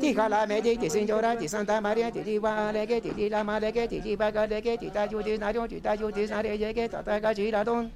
ti 0.00 0.14
ka 0.14 0.28
la 0.28 0.46
me 0.46 0.60
ti 0.60 0.76
ti 0.76 0.88
sin 0.90 1.06
jo 1.06 1.20
ra 1.20 1.34
ti 1.36 1.46
santa 1.48 1.80
maria 1.80 2.10
ti 2.10 2.22
ti 2.22 2.38
wa 2.38 2.70
le 2.72 2.86
ke 2.86 3.00
ti 3.00 3.10
ti 3.14 3.28
la 3.28 3.42
ma 3.42 3.58
le 3.58 3.70
ke 3.72 3.86
ti 3.86 4.00
ti 4.00 4.16
ba 4.16 4.30
ka 4.32 4.46
le 4.46 4.60
ke 4.60 4.76
ti 4.76 4.90
ta 4.90 5.06
ju 5.06 5.22
ti 5.22 5.38
na 5.38 5.52
ro 5.52 5.66
ti 5.66 5.80
ta 5.80 5.94
ju 5.96 6.10
ti 6.10 6.26
na 6.26 6.40
re 6.42 6.56
ye 6.62 6.72
ke 6.72 6.88
ta 6.88 7.02
ta 7.02 7.20
ka 7.20 7.32
chi 7.32 7.50
la 7.50 7.62
dong 7.64 7.86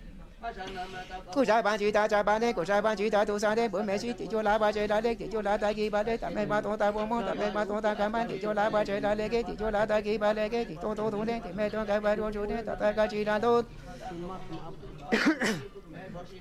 ku 1.35 1.44
sa 1.44 1.61
ban 1.62 1.76
chi 1.79 1.90
ta 1.92 2.09
cha 2.09 2.22
ban 2.22 2.40
ne 2.40 2.53
ku 2.53 2.64
sa 2.64 2.81
ban 2.81 2.96
chi 2.96 3.11
ta 3.11 3.24
tu 3.24 3.38
sa 3.38 3.55
ne 3.55 3.68
bu 3.68 3.83
me 3.83 3.98
chi 3.98 4.14
ti 4.14 4.26
jo 4.33 4.40
la 4.42 4.59
ba 4.59 4.70
che 4.72 4.87
la 4.87 5.00
le 5.00 5.14
ti 5.16 5.26
jo 5.33 5.40
la 5.42 5.59
ta 5.59 5.72
ki 5.72 5.90
ba 5.90 6.03
le 6.03 6.14
ta 6.18 6.31
me 6.31 6.46
ma 6.46 6.61
to 6.62 6.76
ta 6.76 6.92
bo 6.92 7.05
mo 7.11 7.18
ta 7.26 7.35
me 7.35 7.50
ma 7.57 7.64
to 7.64 7.81
ta 7.81 7.92
ka 7.94 8.09
man 8.09 8.29
ti 8.29 8.38
jo 8.38 8.53
la 8.53 8.70
ba 8.70 8.81
che 8.85 9.00
la 9.00 9.12
le 9.14 9.29
ke 9.29 9.42
ti 9.42 9.55
jo 9.61 9.68
la 9.70 9.83
ta 9.87 10.00
ki 10.00 10.16
ba 10.18 10.33
le 10.33 10.48
ke 10.48 10.61
ti 10.68 10.76
to 10.83 10.94
to 10.94 11.11
tu 11.11 11.20
ne 11.24 11.40
ti 11.44 11.50
me 11.53 11.68
to 11.68 11.85
ka 11.85 12.00
ba 12.00 12.14
ro 12.14 12.31
ju 12.31 12.46
ne 12.46 12.62
ta 12.64 12.74
ta 12.74 12.88
ka 12.94 13.05
chi 13.07 13.24
la 13.24 13.38
do 13.38 13.53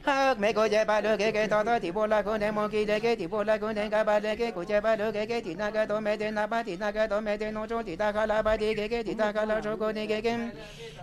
hak 0.03 0.39
me 0.39 0.53
ko 0.53 0.67
je 0.67 0.85
ba 0.85 1.01
lo 1.01 1.17
ge 1.17 1.31
ge 1.31 1.47
to 1.47 1.63
to 1.63 1.79
ti 1.79 1.91
bo 1.91 2.05
la 2.05 2.21
ko 2.23 2.37
ne 2.37 2.51
mo 2.51 2.67
ki 2.69 2.85
de 2.85 2.99
ge 2.99 3.15
ti 3.15 3.27
bo 3.27 3.43
la 3.43 3.57
ko 3.57 3.71
ne 3.71 3.89
ga 3.89 4.03
ba 4.03 4.19
de 4.19 4.35
ge 4.35 4.51
ko 4.51 4.63
je 4.63 4.81
ba 4.81 4.95
lo 4.95 5.11
ge 5.11 5.25
ge 5.25 5.41
ti 5.41 5.55
na 5.55 5.71
ga 5.71 5.85
to 5.85 5.99
me 6.01 6.17
de 6.17 6.31
na 6.31 6.47
ba 6.47 6.63
ti 6.63 6.77
na 6.77 6.91
ga 6.91 7.07
to 7.07 7.21
me 7.21 7.37
de 7.37 7.51
no 7.51 7.65
cho 7.67 7.83
ti 7.83 7.95
ta 7.95 8.11
ka 8.11 8.25
la 8.25 8.41
ba 8.41 8.57
de 8.57 8.73
ge 8.73 8.87
ge 8.87 9.03
ti 9.03 9.15
ta 9.15 9.31
ka 9.31 9.45
la 9.45 9.61
cho 9.61 9.77
ko 9.77 9.91
ne 9.91 10.05
ge 10.07 10.21
ge 10.21 10.35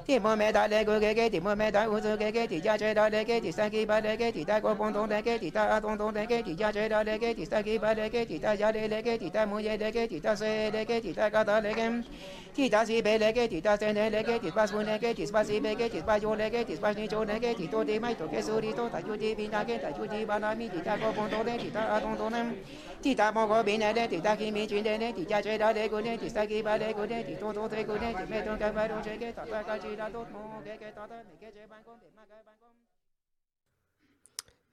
ti 0.06 0.18
mo 0.18 0.36
me 0.36 0.52
da 0.52 0.66
le 0.66 0.84
go 0.84 0.98
ge 1.00 1.14
ge 1.14 1.30
ti 1.30 1.40
mo 1.40 1.54
me 1.54 1.70
da 1.70 1.88
u 1.88 2.00
zo 2.00 2.16
ge 2.16 2.30
ge 2.32 2.46
ti 2.46 2.60
ja 2.60 2.76
che 2.76 2.94
da 2.94 3.08
le 3.08 3.24
ge 3.24 3.40
ti 3.40 3.52
sa 3.52 3.68
ki 3.68 3.86
ba 3.86 4.00
le 4.00 4.16
ge 4.16 4.32
ti 4.32 4.44
ta 4.44 4.60
ko 4.60 4.74
pon 4.74 4.92
ton 4.92 5.08
de 5.08 5.22
ge 5.22 5.38
ti 5.38 5.50
ta 5.50 5.62
a 5.76 5.80
ton 5.80 5.96
ton 5.98 6.12
de 6.12 6.26
ge 6.26 6.42
ti 6.42 6.54
ja 6.54 6.70
che 6.72 6.88
da 6.88 7.02
le 7.02 7.18
ge 7.18 7.34
ti 7.34 7.44
sa 7.44 7.62
ki 7.62 7.78
ba 7.78 7.92
le 7.92 8.08
ge 8.10 8.26
ti 8.26 8.38
ta 8.38 8.54
ja 8.54 8.70
le 8.70 8.88
le 8.88 9.02
ge 9.02 9.18
ti 9.18 9.30
ta 9.30 9.46
mo 9.46 9.58
ye 9.58 9.76
le 9.76 9.90
ge 9.90 10.06
ti 10.08 10.20
ta 10.20 10.34
se 10.36 10.70
le 10.70 10.84
ge 10.84 11.00
ti 11.00 11.12
ta 11.12 11.30
ka 11.30 11.44
da 11.44 11.60
le 11.60 11.72
ge 11.74 11.86
ti 12.56 12.70
ta 12.70 12.86
si 12.86 13.02
be 13.02 13.18
le 13.18 13.32
ke 13.36 13.48
ti 13.52 13.60
ta 13.60 13.76
se 13.76 13.92
ne 13.92 14.08
le 14.08 14.22
ke 14.24 14.40
ti 14.40 14.50
pa 14.50 14.64
su 14.66 14.78
ne 14.80 14.96
ke 14.98 15.12
ti 15.14 15.24
pa 15.30 15.44
si 15.44 15.60
be 15.60 15.74
ke 15.76 15.90
ti 15.92 16.00
pa 16.00 16.16
yo 16.16 16.34
le 16.34 16.48
ke 16.48 16.64
ti 16.64 16.74
pa 16.82 16.90
ni 16.96 17.06
cho 17.06 17.22
ne 17.22 17.36
ke 17.38 17.50
ti 17.54 17.68
to 17.68 17.84
ti 17.84 17.98
mai 17.98 18.14
to 18.16 18.26
ke 18.32 18.40
su 18.46 18.58
ri 18.58 18.72
to 18.72 18.88
ta 18.88 19.00
bi 19.38 19.46
na 19.54 19.60
ke 19.68 19.76
ta 19.78 19.90
ju 19.96 20.06
ti 20.08 20.24
ba 20.24 20.38
na 20.38 20.54
mi 20.54 20.66
ti 20.70 20.80
ta 20.80 20.96
ko 20.96 21.12
pon 21.12 21.28
ton 21.28 21.44
le 21.44 21.54
ti 21.62 21.68
ta 21.70 21.82
a 21.94 22.00
ton 22.00 22.16
ton 22.16 22.32
le 22.32 22.40
ti 23.02 23.14
ta 23.14 23.30
mo 23.30 23.46
ko 23.46 23.62
bi 23.62 23.76
ne 23.76 23.92
le 23.92 24.08
ti 24.08 24.20
ta 24.24 24.32
ki 24.40 24.50
mi 24.50 24.66
chin 24.66 24.82
le 24.88 24.96
ne 24.96 25.12
ti 25.12 25.26
ja 25.28 25.38
che 25.42 25.58
da 25.58 25.70
le 25.70 25.84
ko 25.92 25.98
ne 26.00 26.16
ti 26.16 26.30
sa 26.30 26.46
ki 26.46 26.62
ba 26.62 26.78
le 26.80 26.94
ko 26.96 27.04
ne 27.04 27.18
ti 27.28 27.36
to 27.36 27.52
to 27.52 27.68
te 27.68 27.84
ko 27.84 27.94
ne 28.02 28.14
ti 28.16 28.24
me 28.30 28.38
to 28.46 28.56
ka 28.56 28.68
ba 28.72 28.86
ro 28.88 29.00
che 29.04 29.14
ke 29.20 29.28
ta 29.36 29.44
ta 29.44 29.60
ka 29.68 29.76
chi 29.76 29.92
la 30.00 30.08
to 30.08 30.24
mo 30.32 30.62
ke 30.64 30.74
ke 30.80 30.88
ta 30.96 31.04
ta 31.10 31.16
me 31.28 31.36
ke 31.36 31.52
che 31.52 31.66
ban 31.68 31.84
con 31.84 32.00
de 32.00 32.08
ma 32.16 32.24
ka 32.24 32.40
ban 32.46 32.56
con 32.60 32.72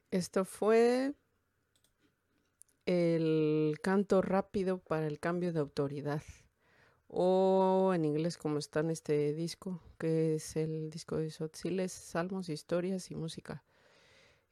Esto 0.10 0.46
fue 0.46 1.12
el 2.86 3.76
canto 3.82 4.22
rápido 4.22 4.78
para 4.78 5.08
el 5.08 5.20
cambio 5.20 5.52
de 5.52 5.60
autoridad. 5.60 6.22
O 7.16 7.92
en 7.94 8.06
inglés, 8.06 8.38
como 8.38 8.58
está 8.58 8.80
en 8.80 8.90
este 8.90 9.34
disco, 9.34 9.80
que 10.00 10.36
es 10.36 10.56
el 10.56 10.90
disco 10.90 11.18
de 11.18 11.30
Sotziles, 11.30 11.92
Salmos, 11.92 12.50
Historias 12.50 13.12
y 13.12 13.16
Música. 13.16 13.64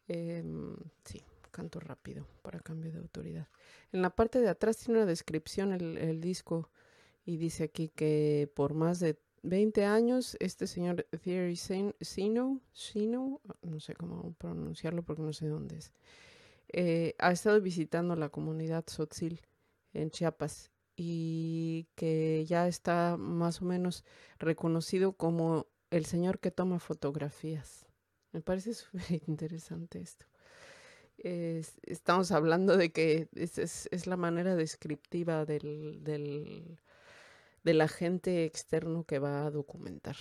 Em, 0.08 0.76
sí, 1.04 1.24
canto 1.50 1.80
rápido 1.80 2.28
para 2.43 2.60
cambio 2.60 2.91
de 2.91 3.00
autoridad. 3.00 3.47
En 3.91 4.04
la 4.04 4.12
parte 4.12 4.39
de 4.39 4.50
atrás 4.50 4.78
tiene 4.78 5.00
una 5.00 5.08
descripción 5.08 5.71
el, 5.74 6.21
disco 6.21 6.69
y 7.26 7.38
dice 7.38 7.63
aquí 7.63 7.89
que 7.89 8.52
por 8.56 8.76
más 8.76 9.00
de 9.00 9.17
20 9.41 9.86
años 9.86 10.38
este 10.39 10.67
señor 10.67 11.08
Thierry 11.24 11.56
Sin- 11.56 11.95
Sino, 12.00 12.62
Sino, 12.74 13.41
no 13.63 13.80
sé 13.80 13.95
cómo 13.95 14.34
pronunciarlo 14.38 15.02
porque 15.02 15.24
no 15.24 15.34
sé 15.34 15.47
dónde 15.47 15.78
es, 15.78 15.93
eh, 16.69 17.15
ha 17.17 17.32
estado 17.32 17.60
visitando 17.60 18.15
la 18.15 18.30
comunidad 18.30 18.86
Sotzil 18.88 19.41
en 19.93 20.12
Chiapas 20.12 20.69
y 20.95 21.88
que 21.95 22.45
ya 22.47 22.67
está 22.67 23.17
más 23.17 23.62
o 23.62 23.65
menos 23.65 24.04
reconocido 24.39 25.13
como 25.13 25.67
el 25.91 26.06
señor 26.06 26.39
que 26.39 26.51
toma 26.51 26.80
fotografías. 26.80 27.86
Me 28.34 28.41
parece 28.41 28.73
súper 28.75 29.21
interesante 29.27 29.99
esto. 30.01 30.25
Es- 31.17 31.80
estamos 31.84 32.32
hablando 32.32 32.77
de 32.77 32.91
que 32.91 33.30
es, 33.36 33.58
es- 33.58 33.88
es 33.91 34.08
la 34.08 34.17
manera 34.17 34.56
descriptiva 34.56 35.45
del, 35.45 36.04
del, 36.04 36.80
del 37.63 37.82
agente 37.82 38.45
externo 38.45 39.06
que 39.06 39.19
va 39.19 39.45
a 39.45 39.51
documentar. 39.51 40.17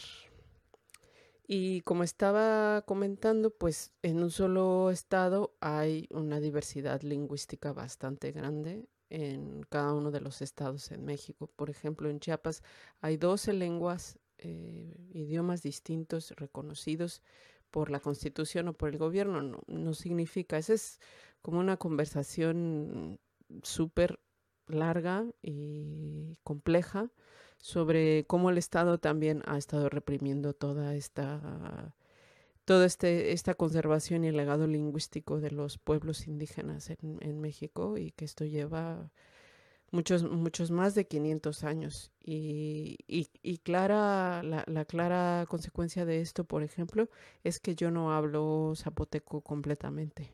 Y 1.46 1.80
como 1.82 2.04
estaba 2.04 2.82
comentando, 2.82 3.50
pues 3.50 3.92
en 4.02 4.22
un 4.22 4.30
solo 4.30 4.90
estado 4.90 5.52
hay 5.60 6.06
una 6.10 6.38
diversidad 6.40 7.02
lingüística 7.02 7.72
bastante 7.72 8.30
grande 8.30 8.86
en 9.10 9.62
cada 9.68 9.92
uno 9.92 10.10
de 10.10 10.20
los 10.20 10.40
estados 10.40 10.90
en 10.92 11.04
México. 11.04 11.48
Por 11.56 11.68
ejemplo, 11.68 12.08
en 12.08 12.20
Chiapas 12.20 12.62
hay 13.00 13.16
12 13.16 13.52
lenguas, 13.52 14.18
eh, 14.38 14.94
idiomas 15.12 15.62
distintos 15.62 16.30
reconocidos 16.36 17.22
por 17.70 17.90
la 17.90 18.00
constitución 18.00 18.68
o 18.68 18.72
por 18.72 18.88
el 18.88 18.98
gobierno. 18.98 19.42
No, 19.42 19.60
no 19.66 19.94
significa, 19.94 20.58
esa 20.58 20.74
es 20.74 21.00
como 21.42 21.60
una 21.60 21.76
conversación 21.76 23.18
súper 23.62 24.20
larga 24.66 25.26
y 25.42 26.38
compleja 26.44 27.10
sobre 27.58 28.24
cómo 28.26 28.50
el 28.50 28.58
Estado 28.58 28.98
también 28.98 29.42
ha 29.46 29.58
estado 29.58 29.88
reprimiendo 29.88 30.54
toda 30.54 30.94
esta 30.94 31.94
toda 32.70 32.86
este, 32.86 33.32
esta 33.32 33.54
conservación 33.54 34.22
y 34.22 34.28
el 34.28 34.36
legado 34.36 34.68
lingüístico 34.68 35.40
de 35.40 35.50
los 35.50 35.76
pueblos 35.76 36.28
indígenas 36.28 36.90
en, 36.90 37.40
México 37.40 37.98
y 37.98 38.12
que 38.12 38.24
esto 38.24 38.44
lleva 38.44 39.10
muchos, 39.90 40.22
muchos 40.22 40.70
más 40.70 40.94
de 40.94 41.08
500 41.08 41.64
años. 41.64 42.12
Y, 42.20 42.96
y, 43.08 43.58
clara, 43.58 44.44
la, 44.44 44.62
la 44.68 44.84
clara 44.84 45.46
consecuencia 45.48 46.04
de 46.04 46.20
esto, 46.20 46.44
por 46.44 46.62
ejemplo, 46.62 47.08
es 47.42 47.58
que 47.58 47.74
yo 47.74 47.90
no 47.90 48.12
hablo 48.12 48.74
zapoteco 48.76 49.40
completamente. 49.40 50.32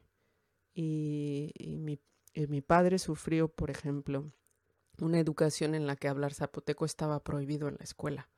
Y, 0.75 1.53
y 1.55 1.79
mi, 1.79 1.99
mi 2.35 2.61
padre 2.61 2.99
sufrió, 2.99 3.49
por 3.49 3.71
ejemplo, 3.71 4.31
una 5.01 5.21
educación 5.21 5.75
en 5.75 5.87
la 5.87 5.97
que 5.97 6.09
hablar 6.09 6.35
zapoteco 6.35 6.85
estaba 6.85 7.25
prohibido 7.25 7.69
en 7.69 7.77
la 7.79 7.85
escuela. 7.85 8.29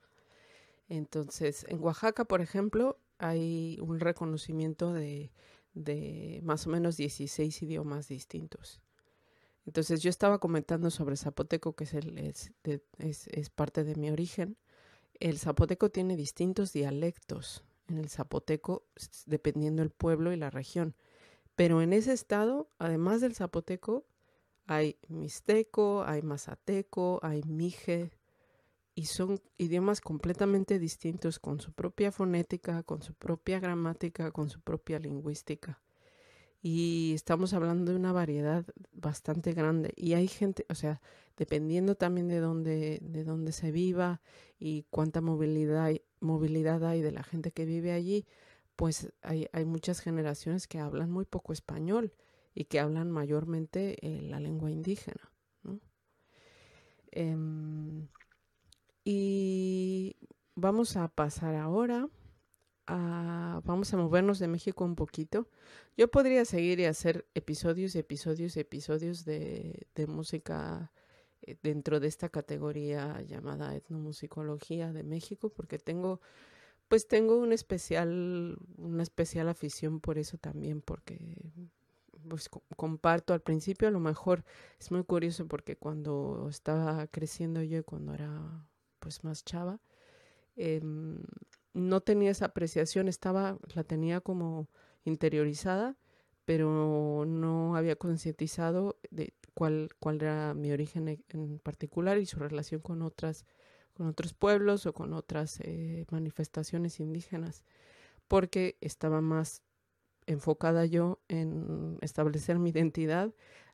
Entonces, 0.88 1.66
en 1.68 1.82
Oaxaca, 1.82 2.26
por 2.26 2.40
ejemplo, 2.40 2.97
hay 3.18 3.78
un 3.80 4.00
reconocimiento 4.00 4.92
de, 4.92 5.30
más 6.42 6.66
o 6.66 6.70
menos 6.70 6.96
16 6.96 7.62
idiomas 7.62 8.08
distintos. 8.08 8.80
Entonces, 9.66 10.02
yo 10.02 10.08
estaba 10.08 10.38
comentando 10.38 10.90
sobre 10.90 11.16
zapoteco, 11.16 11.76
que 11.76 11.84
es, 11.84 11.94
el, 11.94 12.18
es, 12.18 12.52
es, 12.98 13.50
parte 13.50 13.84
de 13.84 13.96
mi 13.96 14.10
origen. 14.10 14.56
El 15.20 15.38
zapoteco 15.38 15.90
tiene 15.90 16.16
distintos 16.16 16.72
dialectos 16.72 17.64
en 17.88 17.98
el 17.98 18.08
zapoteco, 18.08 18.86
dependiendo 19.26 19.82
el 19.82 19.90
pueblo 19.90 20.32
y 20.32 20.36
la 20.36 20.50
región. 20.50 20.94
Pero 21.54 21.82
en 21.82 21.92
ese 21.92 22.12
estado, 22.12 22.70
además 22.78 23.20
del 23.20 23.34
zapoteco, 23.34 24.06
hay 24.66 24.98
mixteco, 25.08 26.04
hay 26.06 26.22
mazateco, 26.22 27.20
hay 27.22 27.42
mije, 27.42 28.12
y 28.98 29.04
son 29.04 29.40
idiomas 29.58 30.00
completamente 30.00 30.80
distintos 30.80 31.38
con 31.38 31.60
su 31.60 31.70
propia 31.70 32.10
fonética, 32.10 32.82
con 32.82 33.00
su 33.00 33.14
propia 33.14 33.60
gramática, 33.60 34.32
con 34.32 34.50
su 34.50 34.60
propia 34.60 34.98
lingüística. 34.98 35.80
Y 36.60 37.12
estamos 37.14 37.52
hablando 37.52 37.92
de 37.92 37.96
una 37.96 38.10
variedad 38.10 38.66
bastante 38.90 39.52
grande. 39.52 39.92
Y 39.94 40.14
hay 40.14 40.26
gente, 40.26 40.66
o 40.68 40.74
sea, 40.74 41.00
dependiendo 41.36 41.94
también 41.94 42.26
de 42.26 42.40
dónde, 42.40 42.98
de 43.00 43.22
dónde 43.22 43.52
se 43.52 43.70
viva 43.70 44.20
y 44.58 44.82
cuánta 44.90 45.20
movilidad 45.20 45.84
hay, 45.84 46.02
movilidad 46.18 46.84
hay 46.84 47.00
de 47.00 47.12
la 47.12 47.22
gente 47.22 47.52
que 47.52 47.66
vive 47.66 47.92
allí, 47.92 48.26
pues 48.74 49.12
hay, 49.22 49.46
hay 49.52 49.64
muchas 49.64 50.00
generaciones 50.00 50.66
que 50.66 50.80
hablan 50.80 51.12
muy 51.12 51.24
poco 51.24 51.52
español 51.52 52.14
y 52.52 52.64
que 52.64 52.80
hablan 52.80 53.12
mayormente 53.12 53.96
eh, 54.04 54.22
la 54.22 54.40
lengua 54.40 54.72
indígena. 54.72 55.30
¿no? 55.62 55.78
Em, 57.12 58.08
Y 59.10 60.16
vamos 60.54 60.98
a 60.98 61.08
pasar 61.08 61.54
ahora 61.54 62.10
a, 62.86 63.62
vamos 63.64 63.94
a 63.94 63.96
movernos 63.96 64.38
de 64.38 64.48
México 64.48 64.84
un 64.84 64.96
poquito. 64.96 65.48
Yo 65.96 66.10
podría 66.10 66.44
seguir 66.44 66.78
y 66.78 66.84
hacer 66.84 67.26
episodios 67.34 67.94
y 67.94 68.00
episodios 68.00 68.54
y 68.54 68.60
episodios 68.60 69.24
de, 69.24 69.86
música 70.06 70.92
eh, 71.40 71.56
dentro 71.62 72.00
de 72.00 72.08
esta 72.08 72.28
categoría 72.28 73.22
llamada 73.22 73.74
etnomusicología 73.74 74.92
de 74.92 75.04
México, 75.04 75.48
porque 75.48 75.78
tengo, 75.78 76.20
pues 76.88 77.08
tengo 77.08 77.38
un 77.38 77.54
especial, 77.54 78.58
una 78.76 79.02
especial 79.02 79.48
afición 79.48 80.00
por 80.00 80.18
eso 80.18 80.36
también, 80.36 80.82
porque 80.82 81.18
pues 82.28 82.50
comparto 82.76 83.32
al 83.32 83.40
principio, 83.40 83.88
a 83.88 83.90
lo 83.90 84.00
mejor 84.00 84.44
es 84.78 84.90
muy 84.90 85.02
curioso 85.02 85.48
porque 85.48 85.76
cuando 85.76 86.46
estaba 86.50 87.06
creciendo 87.06 87.62
yo 87.62 87.78
y 87.78 87.82
cuando 87.84 88.12
era 88.12 88.68
pues 89.08 89.24
más 89.24 89.42
chava, 89.42 89.80
em, 90.56 91.22
no 91.72 92.02
tenía 92.02 92.30
esa 92.30 92.46
apreciación, 92.46 93.08
estaba, 93.08 93.58
la 93.74 93.84
tenía 93.84 94.20
como 94.20 94.68
interiorizada, 95.04 95.96
pero 96.44 97.24
no 97.26 97.74
había 97.74 97.96
concientizado 97.96 98.98
de 99.10 99.32
cuál, 99.54 99.88
cuál 99.98 100.16
era 100.16 100.52
mi 100.52 100.72
origen 100.72 101.08
e, 101.08 101.20
en 101.30 101.58
particular 101.58 102.18
y 102.18 102.26
su 102.26 102.38
relación 102.38 102.82
con 102.82 103.00
otras, 103.00 103.46
con 103.94 104.08
otros 104.08 104.34
pueblos 104.34 104.84
o 104.84 104.92
con 104.92 105.14
otras 105.14 105.60
eh, 105.60 106.04
manifestaciones 106.10 107.00
indígenas, 107.00 107.64
porque 108.28 108.76
estaba 108.82 109.22
más 109.22 109.62
enfocada 110.26 110.84
yo 110.84 111.18
en 111.28 111.96
establecer 112.02 112.58
mi 112.58 112.70
identidad 112.70 113.32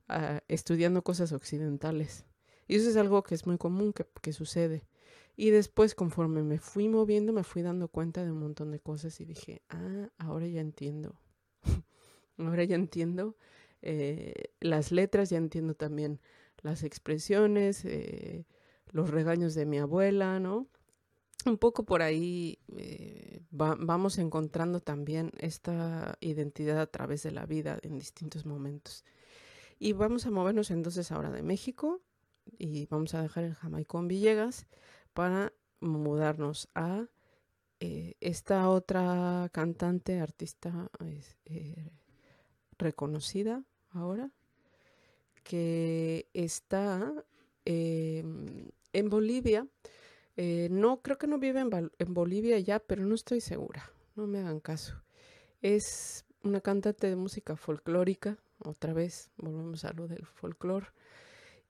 uh, 0.08 0.38
estudiando 0.46 1.02
cosas 1.02 1.32
occidentales. 1.32 2.24
Y 2.68 2.76
eso 2.76 2.88
es 2.88 2.96
algo 2.96 3.22
que 3.24 3.34
es 3.34 3.46
muy 3.46 3.58
común 3.58 3.92
que, 3.92 4.06
que, 4.22 4.32
sucede. 4.32 4.84
Y 5.36 5.50
después, 5.50 5.94
conforme 5.94 6.42
me 6.42 6.58
fui 6.58 6.88
moviendo, 6.88 7.32
me 7.32 7.42
fui 7.42 7.62
dando 7.62 7.88
cuenta 7.88 8.24
de 8.24 8.30
un 8.30 8.38
montón 8.38 8.70
de 8.70 8.80
cosas 8.80 9.20
y 9.20 9.24
dije, 9.24 9.62
ah, 9.68 10.08
ahora 10.18 10.46
ya 10.46 10.60
entiendo. 10.60 11.18
ahora 12.38 12.64
ya 12.64 12.76
entiendo 12.76 13.36
eh, 13.82 14.34
las 14.60 14.92
letras, 14.92 15.30
ya 15.30 15.38
entiendo 15.38 15.74
también 15.74 16.20
las 16.62 16.84
expresiones, 16.84 17.84
eh, 17.84 18.46
los 18.92 19.10
regaños 19.10 19.54
de 19.54 19.66
mi 19.66 19.78
abuela, 19.78 20.38
¿no? 20.38 20.68
un 21.46 21.58
poco 21.58 21.84
por 21.84 22.02
ahí 22.02 22.58
eh, 22.76 23.40
va, 23.52 23.76
vamos 23.78 24.18
encontrando 24.18 24.80
también 24.80 25.30
esta 25.38 26.16
identidad 26.20 26.80
a 26.80 26.86
través 26.86 27.22
de 27.22 27.32
la 27.32 27.46
vida 27.46 27.78
en 27.82 27.98
distintos 27.98 28.46
momentos. 28.46 29.04
Y 29.78 29.92
vamos 29.92 30.26
a 30.26 30.30
movernos 30.30 30.70
entonces 30.70 31.12
ahora 31.12 31.30
de 31.30 31.42
México 31.42 32.00
y 32.58 32.86
vamos 32.86 33.14
a 33.14 33.22
dejar 33.22 33.44
el 33.44 33.54
Jamaicón 33.54 34.08
Villegas 34.08 34.66
para 35.14 35.52
mudarnos 35.80 36.68
a 36.74 37.06
eh, 37.80 38.14
esta 38.20 38.68
otra 38.68 39.48
cantante, 39.52 40.20
artista 40.20 40.90
eh, 41.46 41.90
reconocida 42.78 43.64
ahora, 43.90 44.30
que 45.42 46.28
está 46.32 47.12
em, 47.64 48.70
en 48.92 49.08
Bolivia 49.10 49.66
eh, 50.36 50.68
no, 50.70 51.00
creo 51.00 51.16
que 51.18 51.26
no 51.26 51.38
vive 51.38 51.60
en, 51.60 51.92
en, 51.98 52.14
Bolivia 52.14 52.58
ya, 52.58 52.80
pero 52.80 53.04
no 53.04 53.14
estoy 53.14 53.40
segura. 53.40 53.90
No 54.16 54.26
me 54.26 54.40
hagan 54.40 54.60
caso. 54.60 55.02
Es 55.62 56.24
una 56.42 56.60
cantante 56.60 57.08
de 57.08 57.16
música 57.16 57.56
folclórica. 57.56 58.38
Otra 58.58 58.92
vez, 58.92 59.30
volvemos 59.36 59.84
a 59.84 59.92
lo 59.92 60.08
del 60.08 60.26
folclore. 60.26 60.86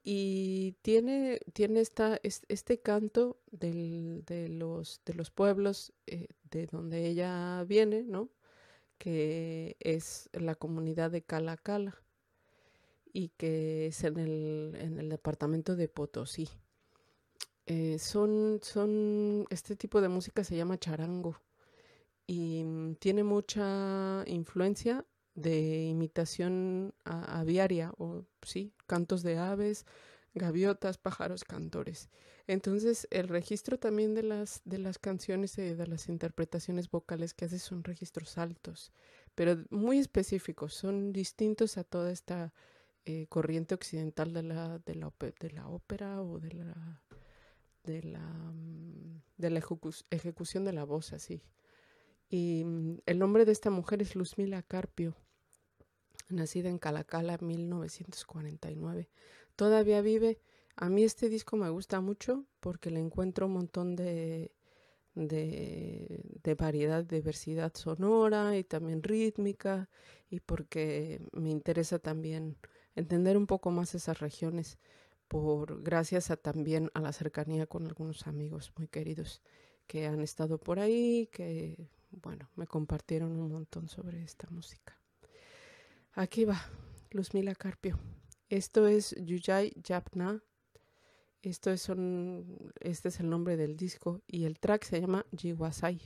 Y 0.07 0.77
tiene, 0.83 1.41
tiene 1.55 1.81
esta, 1.81 2.21
este 2.23 2.79
canto 2.81 3.39
de, 3.51 4.23
los, 4.51 5.01
de 5.07 5.15
los 5.15 5.31
pueblos 5.31 5.95
eh, 6.07 6.29
de 6.51 6.67
donde 6.67 7.07
ella 7.07 7.65
viene, 7.65 8.03
¿no? 8.03 8.29
Que 8.99 9.77
es 9.81 10.29
la 10.35 10.55
comunidad 10.55 11.11
de 11.11 11.23
Cala 11.23 11.57
Cala 11.57 12.05
y 13.15 13.31
que 13.31 13.87
es 13.87 14.05
en 14.05 14.19
el, 14.19 14.77
en 14.79 14.99
el 14.99 15.09
departamento 15.09 15.75
de 15.75 15.89
Potosí. 15.89 16.51
Eh, 17.67 17.99
son, 17.99 18.61
son, 18.63 19.47
este 19.49 19.75
tipo 19.75 20.03
de 20.03 20.09
música 20.11 20.45
se 20.45 20.55
llama 20.55 20.79
charango 20.79 21.41
y 22.27 22.63
mm, 22.63 22.97
tiene 22.97 23.25
mucha 23.25 24.23
influencia 24.27 25.07
de 25.35 25.85
imitación 25.85 26.95
aviaria 27.05 27.93
o 27.99 28.25
sí, 28.43 28.73
cantos 28.87 29.23
de 29.23 29.39
aves, 29.39 29.87
gaviotas, 30.35 30.99
pájaros, 30.99 31.45
cantores. 31.45 32.11
Entonces, 32.47 33.09
el 33.11 33.29
registro 33.29 33.79
también 33.79 34.15
de 34.15 34.23
las, 34.23 34.61
de 34.65 34.79
las 34.79 34.99
canciones, 34.99 35.57
eh, 35.59 35.75
de 35.77 35.87
las 35.87 36.09
interpretaciones 36.09 36.91
vocales 36.91 37.35
que 37.35 37.47
hace 37.47 37.59
son 37.59 37.85
registros 37.85 38.37
altos, 38.37 38.93
pero 39.35 39.65
muy 39.71 39.99
específicos, 39.99 40.75
son 40.75 41.13
distintos 41.13 41.79
a 41.79 41.85
toda 41.85 42.11
esta 42.13 42.53
eh, 43.07 43.27
corriente 43.29 43.75
occidental 43.75 44.33
de 44.33 44.43
la, 44.43 44.79
de 44.81 44.95
la, 44.95 45.13
de 45.41 45.51
la 45.51 45.69
ópera 45.69 46.23
o 46.23 46.39
de 46.41 46.53
la 46.53 47.03
de 47.85 48.03
la, 48.03 48.21
mm, 48.21 49.23
de 49.37 49.51
la 49.51 49.61
ejecución 50.11 50.65
de 50.65 50.73
la 50.73 50.85
voz 50.85 51.13
así. 51.13 51.43
Y 52.29 52.65
mm, 52.65 52.99
el 53.07 53.19
nombre 53.19 53.45
de 53.45 53.53
esta 53.53 53.71
mujer 53.71 54.03
es 54.03 54.17
Luzmila 54.17 54.63
Carpio, 54.63 55.17
nacida 56.29 56.69
en 56.69 56.79
Calacala 56.79 57.35
en 57.41 57.47
1949. 57.47 59.09
Todavía 59.57 60.01
vive. 60.01 60.41
A 60.77 60.89
mí 60.89 61.05
este 61.05 61.29
disco 61.29 61.57
me 61.57 61.69
gusta 61.71 62.01
mucho 62.01 62.45
porque 62.61 62.91
le 62.91 63.01
encuentro 63.01 63.47
un 63.47 63.53
montón 63.53 63.95
de, 63.97 64.53
de, 65.15 66.21
de 66.43 66.55
variedad, 66.55 67.05
diversidad 67.05 67.73
sonora 67.75 68.57
y 68.57 68.65
también 68.65 69.03
rítmica 69.03 69.89
y 70.31 70.41
porque 70.41 71.21
me 71.33 71.51
interesa 71.51 71.99
también 71.99 72.57
entender 72.97 73.37
un 73.37 73.47
poco 73.47 73.71
más 73.71 73.95
esas 73.95 74.19
regiones 74.19 74.79
por 75.29 75.83
gracias 75.83 76.31
a 76.31 76.37
también 76.37 76.91
a 76.95 77.01
la 77.01 77.13
cercanía 77.13 77.67
con 77.67 77.87
algunos 77.87 78.27
amigos 78.27 78.73
muy 78.77 78.89
queridos 78.89 79.43
que 79.87 80.07
han 80.07 80.21
estado 80.21 80.59
por 80.59 80.79
ahí, 80.79 81.29
que 81.33 81.89
bueno, 82.11 82.49
me 82.57 82.67
compartieron 82.67 83.33
un 83.39 83.51
montón 83.51 83.89
sobre 83.89 84.23
esta 84.23 84.49
música. 84.51 84.99
Aquí 86.17 86.45
va, 86.45 86.65
Luzmila 87.11 87.57
Carpio. 87.57 87.99
Esto 88.49 88.87
es 88.87 89.17
Yuyay 89.19 89.73
Yapna. 89.83 90.41
Esto 91.43 91.73
es 91.73 91.91
este 92.79 93.09
es 93.09 93.19
el 93.19 93.29
nombre 93.29 93.57
del 93.57 93.77
disco 93.77 94.23
y 94.29 94.45
el 94.45 94.61
track 94.61 94.85
se 94.85 95.01
llama 95.01 95.27
Jiwasai. 95.37 96.01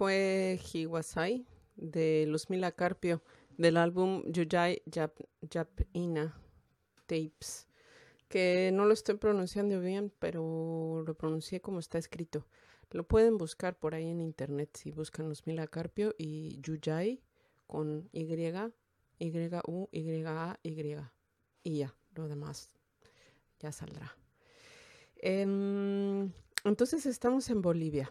Fue 0.00 0.58
Hiwasai 0.72 1.44
de 1.76 2.24
Los 2.26 2.48
Mila 2.48 2.72
Carpio 2.72 3.22
del 3.58 3.76
álbum 3.76 4.22
Yuyai 4.32 4.80
Yap, 4.86 5.14
Yapina 5.42 6.40
Tapes, 7.04 7.68
que 8.26 8.70
no 8.72 8.86
lo 8.86 8.94
estoy 8.94 9.16
pronunciando 9.16 9.78
bien, 9.78 10.10
pero 10.18 11.04
lo 11.06 11.14
pronuncié 11.18 11.60
como 11.60 11.80
está 11.80 11.98
escrito. 11.98 12.46
Lo 12.92 13.06
pueden 13.06 13.36
buscar 13.36 13.78
por 13.78 13.94
ahí 13.94 14.08
en 14.08 14.22
internet 14.22 14.70
si 14.74 14.90
buscan 14.90 15.28
Los 15.28 15.46
Mila 15.46 15.66
Carpio 15.66 16.14
y 16.16 16.58
Yuyai 16.62 17.20
con 17.66 18.08
Y, 18.10 18.22
Y, 18.22 19.50
U, 19.66 19.88
Y, 19.92 20.24
A, 20.24 20.58
Y. 20.62 20.96
Y 21.62 21.76
ya, 21.76 21.94
lo 22.14 22.26
demás 22.26 22.72
ya 23.58 23.70
saldrá. 23.70 24.16
Em, 25.16 26.32
entonces 26.64 27.04
estamos 27.04 27.50
en 27.50 27.60
Bolivia 27.60 28.10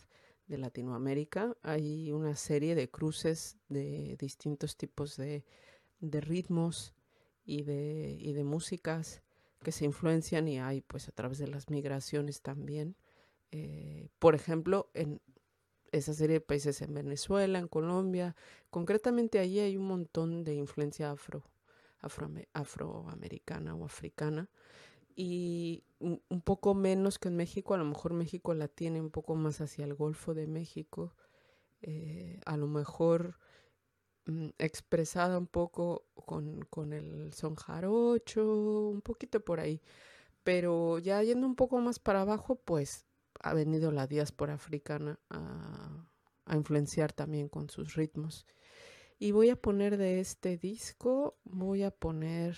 de 0.47 0.57
Latinoamérica, 0.57 1.55
hay 1.61 2.11
una 2.11 2.35
serie 2.35 2.75
de 2.75 2.89
cruces 2.89 3.57
de 3.69 4.17
distintos 4.19 4.75
tipos 4.75 5.15
de, 5.17 5.45
de 5.99 6.21
ritmos 6.21 6.93
y 7.45 7.63
de, 7.63 8.17
y 8.19 8.33
de 8.33 8.43
músicas 8.43 9.21
que 9.63 9.71
se 9.71 9.85
influencian 9.85 10.47
y 10.47 10.59
hay 10.59 10.81
pues 10.81 11.07
a 11.07 11.11
través 11.13 11.37
de 11.37 11.47
las 11.47 11.69
migraciones 11.69 12.41
también. 12.41 12.97
Eh, 13.51 14.09
por 14.19 14.35
ejemplo, 14.35 14.89
en 14.93 15.21
esa 15.93 16.13
serie 16.13 16.35
de 16.35 16.41
países 16.41 16.81
en 16.83 16.93
Venezuela, 16.95 17.59
en 17.59 17.67
Colombia, 17.69 18.35
concretamente 18.71 19.39
allí 19.39 19.59
hay 19.61 19.77
un 19.77 19.87
montón 19.87 20.43
de 20.45 20.55
influencia 20.55 21.11
afro, 21.11 21.43
afroame- 22.01 22.47
afroamericana 22.53 23.75
o 23.75 23.85
africana 23.85 24.49
y 25.15 25.83
un 25.99 26.21
un 26.29 26.41
poco 26.41 26.73
menos 26.75 27.19
que 27.19 27.29
en 27.29 27.37
México, 27.37 27.73
a 27.73 27.77
lo 27.77 27.85
mejor 27.85 28.13
México 28.13 28.53
la 28.53 28.67
tiene 28.67 29.01
un 29.01 29.11
poco 29.11 29.35
más 29.35 29.61
hacia 29.61 29.85
el 29.85 29.93
Golfo 29.95 30.33
de 30.33 30.47
México, 30.47 31.13
eh, 31.81 32.39
a 32.45 32.57
lo 32.57 32.67
mejor 32.67 33.37
mm, 34.25 34.49
expresada 34.59 35.37
un 35.37 35.47
poco 35.47 36.05
con, 36.25 36.61
con 36.69 36.93
el 36.93 37.33
son 37.33 37.55
jarocho, 37.55 38.89
un 38.89 39.01
poquito 39.01 39.39
por 39.43 39.59
ahí. 39.59 39.81
Pero 40.43 40.99
ya 40.99 41.23
yendo 41.23 41.47
un 41.47 41.55
poco 41.55 41.79
más 41.79 41.99
para 41.99 42.21
abajo, 42.23 42.55
pues 42.57 43.05
ha 43.43 43.53
venido 43.53 43.91
la 43.91 44.07
diáspora 44.07 44.53
africana 44.55 45.19
a, 45.29 46.07
influenciar 46.55 47.13
también 47.13 47.49
con 47.49 47.69
sus 47.69 47.95
ritmos. 47.95 48.45
Y 49.19 49.31
voy 49.31 49.49
a 49.49 49.55
poner 49.55 49.97
de 49.97 50.19
este 50.19 50.57
disco, 50.57 51.37
voy 51.43 51.83
a 51.83 51.91
poner 51.91 52.57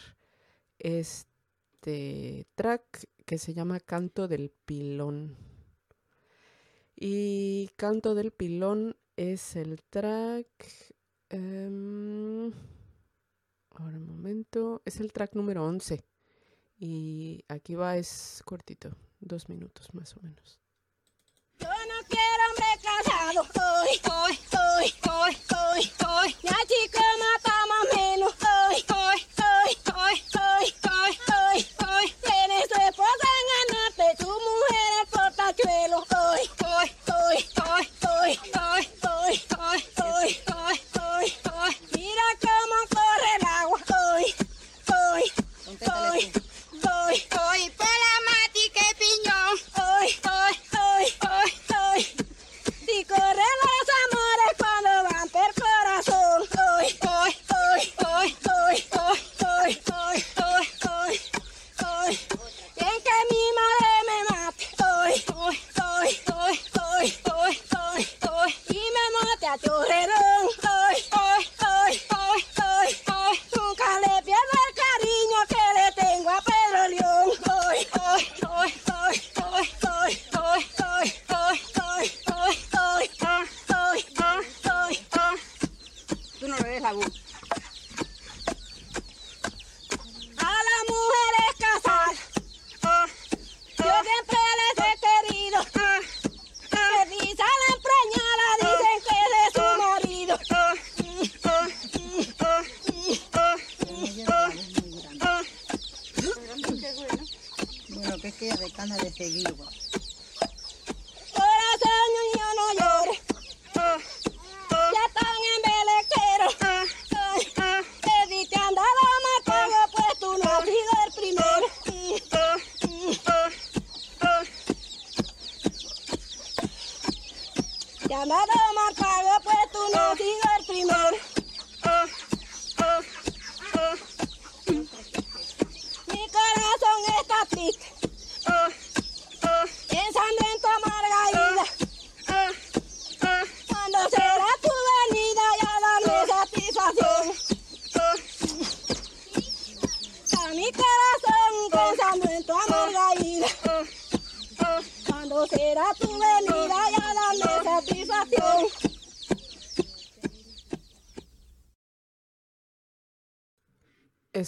este 0.80 2.48
track 2.56 3.08
que 3.26 3.38
se 3.38 3.54
llama 3.54 3.80
Canto 3.80 4.28
del 4.28 4.52
Pilón. 4.66 5.36
Y 6.96 7.70
Canto 7.76 8.16
del 8.16 8.32
Pilón 8.32 8.96
es 9.18 9.56
el 9.56 9.82
track... 9.84 10.48
em, 11.30 12.52
ahora 13.72 13.98
un 13.98 14.08
momento. 14.08 14.82
Es 14.86 15.00
el 15.00 15.12
track 15.14 15.36
número 15.36 15.66
11. 15.66 16.04
Y 16.78 17.44
aquí 17.48 17.76
va, 17.76 17.98
es 17.98 18.42
cortito. 18.46 18.96
Dos 19.20 19.50
minutos 19.50 19.94
más 19.94 20.16
o 20.18 20.22
menos. 20.22 20.65
ra 22.86 23.02
thả 23.06 23.34
rồi. 23.34 23.46
Ơi 23.54 24.00
ơi 24.04 24.92
ơi 25.02 25.34
ơi 25.48 25.84
ơi 25.98 26.34
nhà 26.44 26.58
chị 26.70 26.88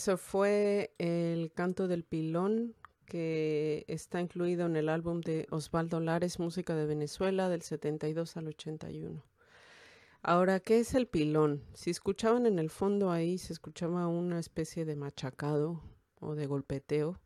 Eso 0.07 0.15
fue 0.15 0.93
el 0.99 1.51
canto 1.51 1.89
del 1.89 2.05
pilón 2.05 2.75
que 3.07 3.83
está 3.89 4.21
incluido 4.21 4.65
en 4.65 4.77
el 4.77 4.87
álbum 4.87 5.19
de 5.19 5.47
Osvaldo 5.51 5.99
Lares, 5.99 6.39
Música 6.39 6.75
de 6.75 6.85
Venezuela, 6.85 7.49
del 7.49 7.61
72 7.61 8.37
al 8.37 8.47
81. 8.47 9.25
Ahora, 10.21 10.61
¿qué 10.61 10.79
es 10.79 10.93
el 10.93 11.07
pilón? 11.07 11.61
Si 11.73 11.89
escuchaban 11.89 12.45
en 12.45 12.57
el 12.57 12.69
fondo 12.69 13.11
ahí, 13.11 13.37
se 13.37 13.51
escuchaba 13.51 14.07
una 14.07 14.39
especie 14.39 14.85
de 14.85 14.95
machacado 14.95 15.83
o 16.21 16.35
de 16.35 16.47
golpeteo. 16.47 17.19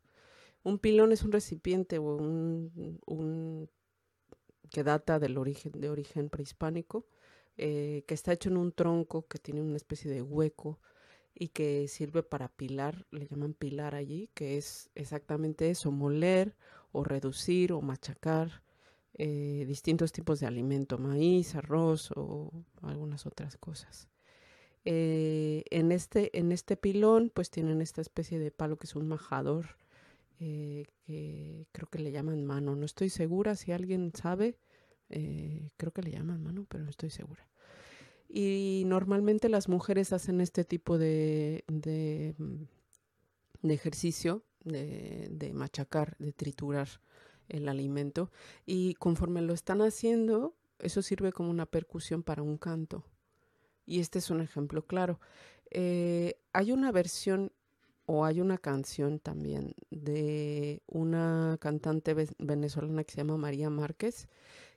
Un 0.64 0.80
pilón 0.80 1.12
es 1.12 1.22
un 1.22 1.30
recipiente 1.30 1.98
o 1.98 2.16
un, 2.16 3.70
que 4.72 4.82
data 4.82 5.20
del 5.20 5.38
origen, 5.38 5.70
de 5.70 5.88
origen 5.88 6.30
prehispánico, 6.30 7.06
eh, 7.56 8.02
que 8.08 8.14
está 8.14 8.32
hecho 8.32 8.48
en 8.48 8.56
un 8.56 8.72
tronco 8.72 9.28
que 9.28 9.38
tiene 9.38 9.62
una 9.62 9.76
especie 9.76 10.10
de 10.10 10.20
hueco 10.20 10.80
y 11.34 11.48
que 11.48 11.88
sirve 11.88 12.22
para 12.22 12.48
pilar, 12.48 13.06
le 13.10 13.26
llaman 13.26 13.54
pilar 13.54 13.94
allí, 13.94 14.28
que 14.34 14.58
es 14.58 14.90
exactamente 14.94 15.70
eso, 15.70 15.90
moler 15.90 16.56
o 16.92 17.04
reducir 17.04 17.72
o 17.72 17.80
machacar 17.80 18.62
eh, 19.14 19.64
distintos 19.66 20.12
tipos 20.12 20.40
de 20.40 20.46
alimento, 20.46 20.98
maíz, 20.98 21.54
arroz 21.54 22.10
o 22.16 22.50
algunas 22.82 23.26
otras 23.26 23.56
cosas. 23.58 24.08
Eh, 24.84 25.64
en, 25.70 25.92
este, 25.92 26.36
en 26.38 26.50
este 26.50 26.76
pilón 26.76 27.30
pues 27.32 27.50
tienen 27.50 27.80
esta 27.80 28.00
especie 28.00 28.38
de 28.38 28.50
palo 28.50 28.78
que 28.78 28.86
es 28.86 28.96
un 28.96 29.06
majador, 29.08 29.76
eh, 30.40 30.86
que 31.06 31.66
creo 31.72 31.88
que 31.88 31.98
le 31.98 32.10
llaman 32.10 32.44
mano, 32.44 32.74
no 32.74 32.84
estoy 32.86 33.10
segura 33.10 33.54
si 33.54 33.72
alguien 33.72 34.12
sabe, 34.14 34.58
creo 35.76 35.92
que 35.92 36.02
le 36.02 36.10
llaman 36.10 36.42
mano, 36.42 36.64
pero 36.68 36.84
no 36.84 36.90
estoy 36.90 37.10
segura. 37.10 37.46
Y 38.34 38.84
normalmente 38.86 39.50
las 39.50 39.68
mujeres 39.68 40.14
hacen 40.14 40.40
este 40.40 40.64
tipo 40.64 40.96
de, 40.96 41.64
mm, 41.68 42.64
de 43.62 43.74
ejercicio, 43.74 44.42
de, 44.64 45.28
de 45.30 45.52
machacar, 45.52 46.16
de 46.18 46.32
triturar 46.32 46.88
el 47.50 47.68
alimento. 47.68 48.30
Y 48.64 48.94
conforme 48.94 49.42
lo 49.42 49.52
están 49.52 49.82
haciendo, 49.82 50.54
eso 50.78 51.02
sirve 51.02 51.32
como 51.32 51.50
una 51.50 51.66
percusión 51.66 52.22
para 52.22 52.42
un 52.42 52.56
canto. 52.56 53.04
Y 53.84 54.00
este 54.00 54.18
es 54.18 54.30
un 54.30 54.40
ejemplo 54.40 54.86
claro. 54.86 55.20
Eh, 55.70 56.36
hay 56.54 56.72
una 56.72 56.90
versión 56.90 57.52
o 58.06 58.24
hay 58.24 58.40
una 58.40 58.56
canción 58.58 59.18
también 59.18 59.74
de 59.90 60.82
una 60.86 61.58
cantante 61.60 62.14
ve- 62.14 62.28
venezolana 62.38 63.04
que 63.04 63.12
se 63.12 63.18
llama 63.18 63.36
María 63.36 63.70
Márquez, 63.70 64.28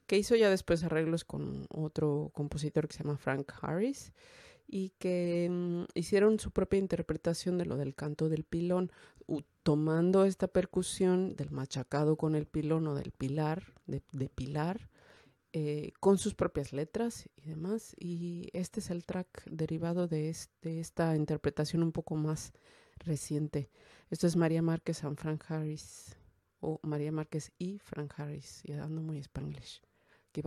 que 0.08 0.18
hizo 0.18 0.36
ya 0.36 0.50
después 0.50 0.84
arreglos 0.84 1.26
con 1.26 1.66
otro 1.70 2.32
compositor 2.34 2.88
que 2.88 2.96
se 2.96 3.04
llama 3.04 3.18
Frank 3.18 3.52
Harris 3.62 4.14
y 4.68 4.90
que 5.00 5.48
mm, 5.52 5.84
hicieron 5.94 6.40
su 6.40 6.52
propia 6.52 6.80
interpretación 6.80 7.58
de 7.58 7.66
lo 7.66 7.78
del 7.78 7.96
canto 7.96 8.30
del 8.30 8.44
pilón, 8.44 8.92
tomando 9.64 10.26
esta 10.26 10.48
percusión 10.48 11.36
del 11.36 11.52
machacado 11.52 12.18
con 12.18 12.36
el 12.36 12.46
pilón 12.46 12.88
o 12.88 12.96
del 12.96 13.12
pilar, 13.12 13.74
de, 13.88 14.02
pilar, 14.30 14.90
eh, 15.54 15.92
con 16.00 16.18
sus 16.18 16.36
propias 16.36 16.74
letras 16.74 17.30
y 17.36 17.42
demás. 17.50 17.96
Y 18.00 18.50
este 18.54 18.80
es 18.80 18.90
el 18.92 19.06
track 19.06 19.44
derivado 19.50 20.08
de, 20.08 20.30
es- 20.30 20.50
de 20.62 20.80
esta 20.80 21.16
interpretación 21.16 21.82
un 21.84 21.92
poco 21.92 22.16
más 22.16 22.54
reciente. 22.98 23.70
Esto 24.10 24.28
es 24.28 24.36
María 24.36 24.62
Márquez 24.62 25.04
and 25.04 25.18
Frank 25.18 25.44
Harris, 25.50 26.18
o 26.60 26.80
María 26.84 27.12
Márquez 27.12 27.52
y 27.58 27.80
Frank 27.80 28.14
Harris, 28.18 28.62
y 28.66 28.74
ando 28.74 29.02
muy 29.02 29.18
spanglish. 29.20 29.82
Aquí 30.36 30.44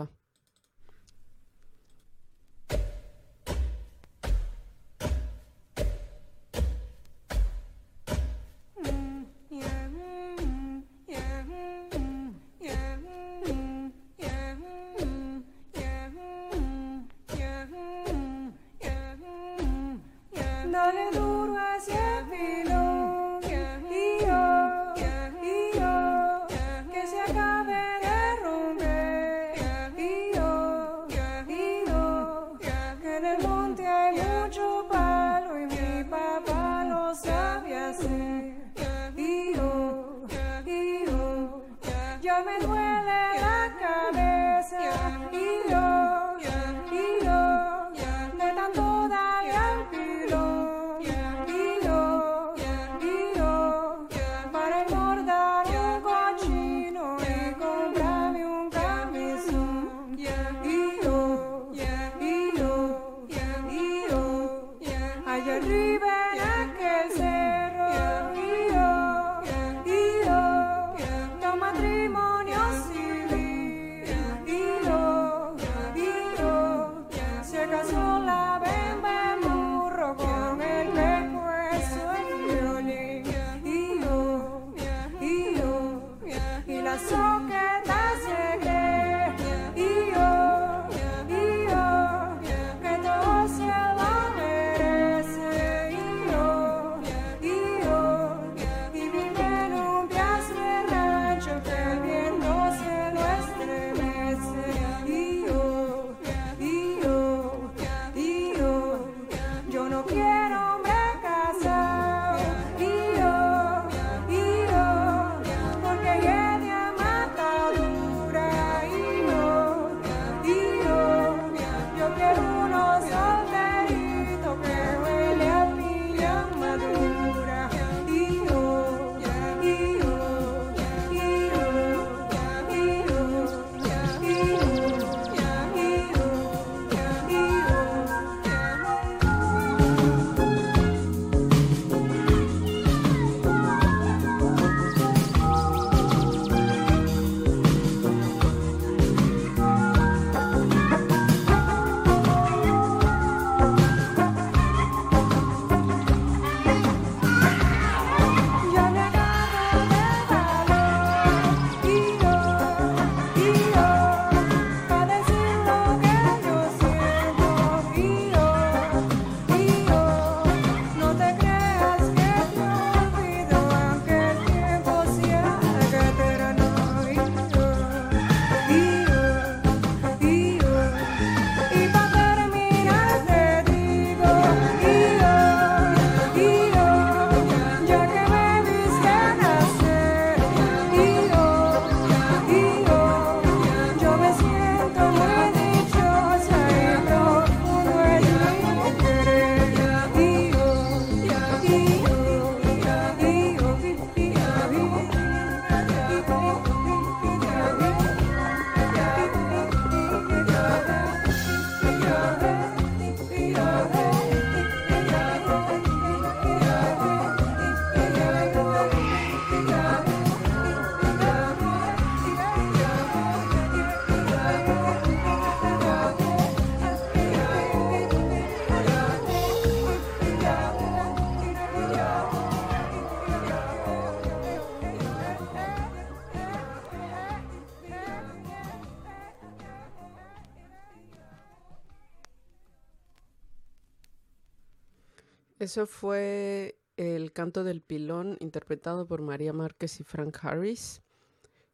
Eso 245.68 245.86
fue 245.86 246.78
el 246.96 247.30
canto 247.34 247.62
del 247.62 247.82
pilón 247.82 248.38
interpretado 248.40 249.06
por 249.06 249.20
María 249.20 249.52
Márquez 249.52 250.00
y 250.00 250.02
Frank 250.02 250.38
Harris. 250.40 251.02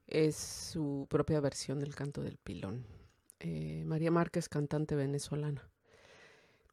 Es 0.09 0.35
su 0.35 1.07
propia 1.09 1.39
versión 1.39 1.79
del 1.79 1.95
canto 1.95 2.21
del 2.21 2.37
pilón. 2.37 2.85
Eh, 3.39 3.85
María 3.87 4.11
Márquez, 4.11 4.49
cantante 4.49 4.97
venezolana. 4.97 5.71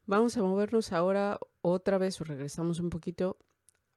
Vamos 0.04 0.36
a 0.36 0.42
movernos 0.42 0.90
ahora 0.90 1.38
otra 1.60 1.96
vez 1.96 2.20
o 2.20 2.24
regresamos 2.24 2.80
un 2.80 2.90
poquito 2.90 3.36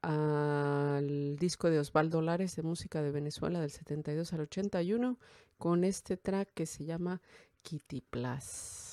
al 0.03 1.35
disco 1.37 1.71
de 1.71 1.79
Osvaldo 1.79 2.21
Lares 2.21 2.55
de 2.55 2.61
música 2.61 3.01
de 3.01 3.09
Venezuela 3.09 3.59
del 3.59 3.71
72 3.71 4.33
al 4.33 4.41
81 4.41 5.17
con 5.57 5.83
este 5.83 6.15
track 6.15 6.53
que 6.53 6.67
se 6.67 6.85
llama 6.85 7.23
Kitty 7.63 8.01
Plus. 8.01 8.84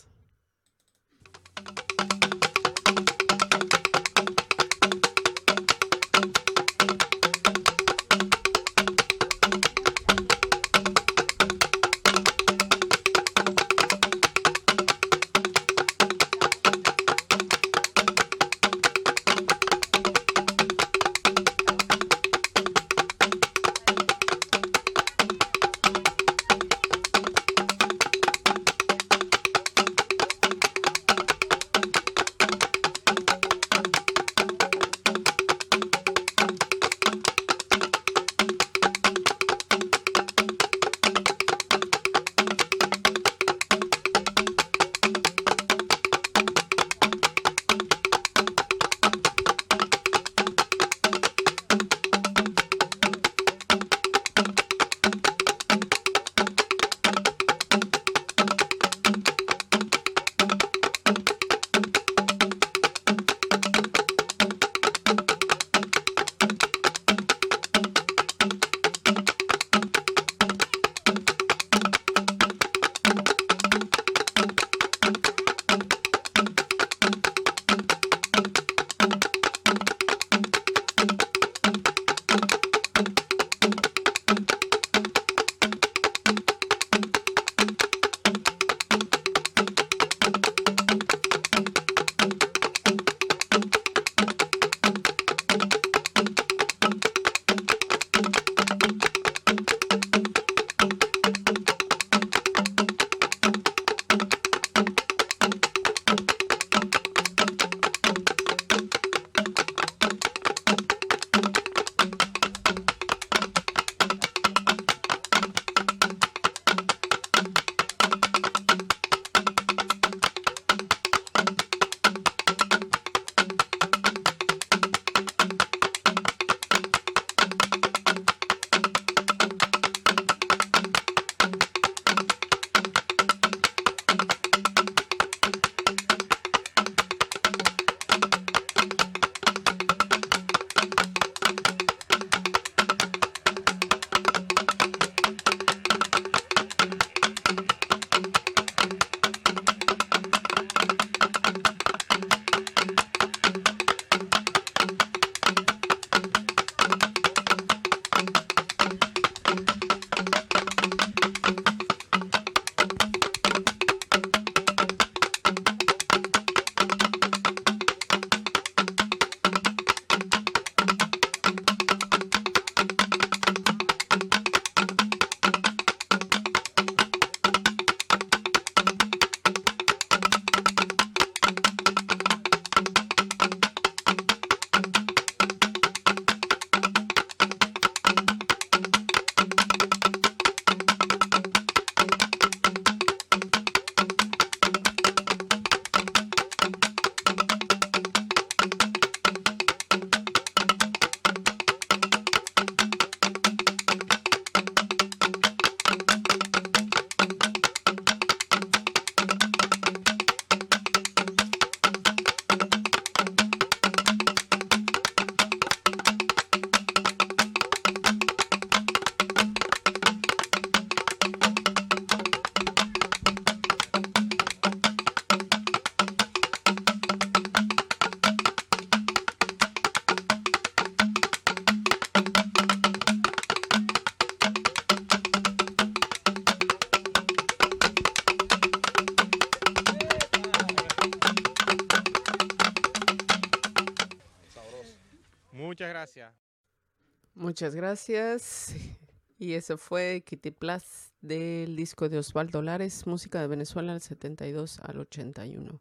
Gracias. 247.75 248.75
Y 249.39 249.55
eso 249.55 249.77
fue 249.77 250.23
Kitty 250.25 250.53
Plus 250.53 251.13
del 251.21 251.75
disco 251.75 252.09
de 252.09 252.17
Osvaldo 252.17 252.63
Lares, 252.63 253.09
música 253.09 253.41
de 253.41 253.49
Venezuela 253.49 253.91
del 253.91 254.01
72 254.01 254.79
al 254.79 255.01
81. 255.01 255.81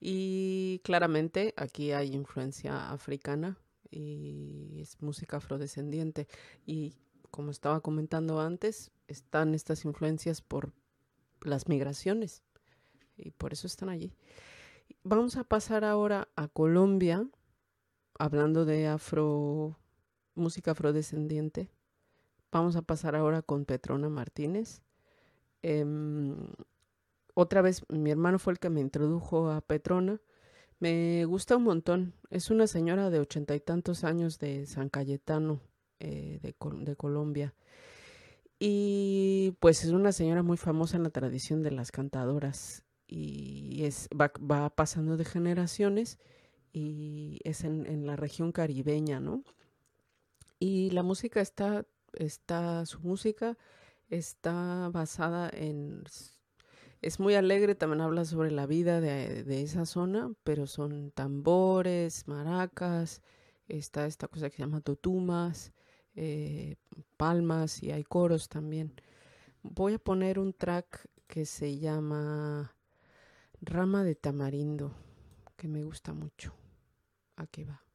Y 0.00 0.80
claramente 0.82 1.54
aquí 1.56 1.92
hay 1.92 2.12
influencia 2.12 2.90
africana 2.90 3.56
y 3.92 4.80
es 4.80 5.00
música 5.00 5.36
afrodescendiente. 5.36 6.26
Y 6.66 6.94
como 7.30 7.52
estaba 7.52 7.80
comentando 7.80 8.40
antes, 8.40 8.90
están 9.06 9.54
estas 9.54 9.84
influencias 9.84 10.40
por 10.42 10.72
las 11.42 11.68
migraciones 11.68 12.42
y 13.16 13.30
por 13.30 13.52
eso 13.52 13.68
están 13.68 13.88
allí. 13.88 14.12
Vamos 15.04 15.36
a 15.36 15.44
pasar 15.44 15.84
ahora 15.84 16.28
a 16.34 16.48
Colombia 16.48 17.24
hablando 18.18 18.64
de 18.64 18.86
afro, 18.86 19.78
música 20.40 20.72
afrodescendiente, 20.72 21.70
vamos 22.50 22.74
a 22.76 22.82
pasar 22.82 23.14
ahora 23.14 23.42
con 23.42 23.64
Petrona 23.64 24.08
Martínez. 24.08 24.82
Em, 25.62 26.36
otra 27.34 27.62
vez, 27.62 27.82
mi 27.88 28.10
hermano 28.10 28.38
fue 28.38 28.54
el 28.54 28.58
que 28.58 28.70
me 28.70 28.80
introdujo 28.80 29.50
a 29.50 29.60
Petrona. 29.60 30.20
Me 30.80 31.24
gusta 31.26 31.56
un 31.56 31.64
montón. 31.64 32.14
Es 32.30 32.50
una 32.50 32.66
señora 32.66 33.10
de 33.10 33.20
ochenta 33.20 33.54
y 33.54 33.60
tantos 33.60 34.02
años 34.02 34.38
de 34.38 34.66
San 34.66 34.88
Cayetano, 34.88 35.60
eh, 36.00 36.40
de, 36.42 36.54
Col- 36.54 36.84
de 36.84 36.96
Colombia. 36.96 37.54
Y 38.58 39.56
pues 39.60 39.84
es 39.84 39.90
una 39.92 40.12
señora 40.12 40.42
muy 40.42 40.56
famosa 40.56 40.96
en 40.96 41.04
la 41.04 41.10
tradición 41.10 41.62
de 41.62 41.70
las 41.70 41.92
cantadoras. 41.92 42.84
Y 43.06 43.84
es, 43.84 44.08
va, 44.18 44.32
va 44.38 44.70
pasando 44.70 45.16
de 45.16 45.24
generaciones 45.24 46.18
y 46.72 47.40
es 47.44 47.64
en, 47.64 47.86
en 47.86 48.06
la 48.06 48.16
región 48.16 48.52
caribeña, 48.52 49.18
¿no? 49.18 49.42
Y 50.60 50.90
la 50.90 51.02
música 51.02 51.40
está, 51.40 51.84
está, 52.12 52.86
su 52.86 53.00
música 53.00 53.58
está 54.10 54.90
basada 54.92 55.50
en, 55.52 56.04
es 57.02 57.18
muy 57.18 57.34
alegre, 57.34 57.74
también 57.74 58.02
habla 58.02 58.26
sobre 58.26 58.50
la 58.50 58.66
vida 58.66 59.00
de, 59.00 59.62
esa 59.62 59.86
zona, 59.86 60.32
pero 60.44 60.66
son 60.66 61.12
tambores, 61.12 62.28
maracas, 62.28 63.22
está 63.68 64.06
esta 64.06 64.28
cosa 64.28 64.50
que 64.50 64.56
se 64.56 64.62
llama 64.62 64.82
totumas, 64.82 65.72
eh, 66.14 66.76
palmas 67.16 67.82
y 67.82 67.90
hay 67.92 68.04
coros 68.04 68.48
también. 68.48 68.92
Voy 69.62 69.94
a 69.94 69.98
poner 69.98 70.38
un 70.38 70.52
track 70.52 71.08
que 71.26 71.46
se 71.46 71.78
llama 71.78 72.76
Rama 73.62 74.04
de 74.04 74.14
Tamarindo, 74.14 74.94
que 75.56 75.68
me 75.68 75.84
gusta 75.84 76.12
mucho. 76.12 76.52
Aquí 77.36 77.64
va. 77.64 77.89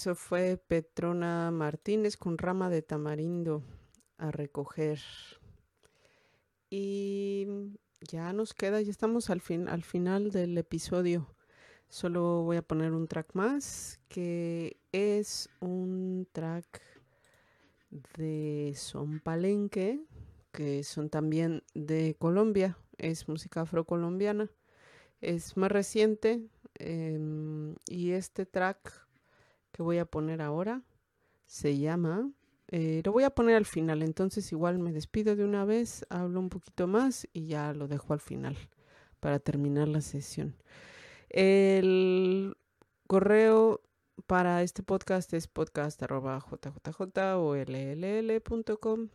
Eso 0.00 0.14
fue 0.14 0.56
Petrona 0.56 1.50
Martínez 1.50 2.16
con 2.16 2.38
rama 2.38 2.70
de 2.70 2.80
tamarindo 2.80 3.62
a 4.16 4.30
recoger. 4.30 4.98
Y 6.70 7.46
ya 8.10 8.32
nos 8.32 8.54
queda, 8.54 8.80
ya 8.80 8.90
estamos 8.90 9.28
al 9.28 9.42
fin, 9.42 9.68
al 9.68 9.82
final 9.82 10.30
del 10.30 10.56
episodio. 10.56 11.28
Solo 11.90 12.44
voy 12.44 12.56
a 12.56 12.62
poner 12.62 12.92
un 12.92 13.08
track 13.08 13.34
más, 13.34 14.00
que 14.08 14.80
es 14.90 15.50
un 15.60 16.26
track 16.32 16.80
de 17.90 18.72
Son 18.76 19.20
Palenque, 19.20 20.00
que 20.50 20.82
son 20.82 21.10
también 21.10 21.62
de 21.74 22.16
Colombia, 22.18 22.78
es 22.96 23.28
música 23.28 23.60
afrocolombiana. 23.60 24.50
Es 25.20 25.58
más 25.58 25.70
reciente 25.70 26.48
em, 26.78 27.74
y 27.86 28.12
este 28.12 28.46
track 28.46 29.09
que 29.72 29.82
voy 29.82 29.98
a 29.98 30.04
poner 30.04 30.42
ahora 30.42 30.82
se 31.46 31.78
llama, 31.78 32.30
eh, 32.68 33.02
lo 33.04 33.10
voy 33.12 33.24
a 33.24 33.30
poner 33.30 33.56
al 33.56 33.66
final, 33.66 34.02
entonces 34.02 34.52
igual 34.52 34.78
me 34.78 34.92
despido 34.92 35.34
de 35.34 35.44
una 35.44 35.64
vez, 35.64 36.06
hablo 36.08 36.38
un 36.38 36.48
poquito 36.48 36.86
más 36.86 37.26
y 37.32 37.46
ya 37.46 37.72
lo 37.72 37.88
dejo 37.88 38.12
al 38.12 38.20
final 38.20 38.56
para 39.18 39.40
terminar 39.40 39.88
la 39.88 40.00
sesión. 40.00 40.54
El 41.28 42.56
correo 43.08 43.82
para 44.26 44.62
este 44.62 44.84
podcast 44.84 45.32
es 45.34 45.48
podcast.jjj 45.48 47.18
o 47.36 47.56
lll.com. 47.56 49.08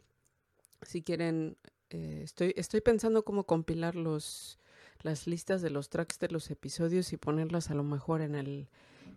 Si 0.81 1.01
quieren, 1.01 1.57
eh, 1.89 2.21
estoy, 2.23 2.53
estoy 2.57 2.81
pensando 2.81 3.23
cómo 3.23 3.45
compilar 3.45 3.95
los, 3.95 4.59
las 5.01 5.27
listas 5.27 5.61
de 5.61 5.69
los 5.69 5.89
tracks 5.89 6.19
de 6.19 6.27
los 6.27 6.51
episodios 6.51 7.13
y 7.13 7.17
ponerlas 7.17 7.71
a 7.71 7.75
lo 7.75 7.83
mejor 7.83 8.21
en 8.21 8.35
el, 8.35 8.67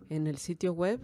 en 0.09 0.27
el 0.27 0.37
sitio 0.37 0.71
web 0.71 1.01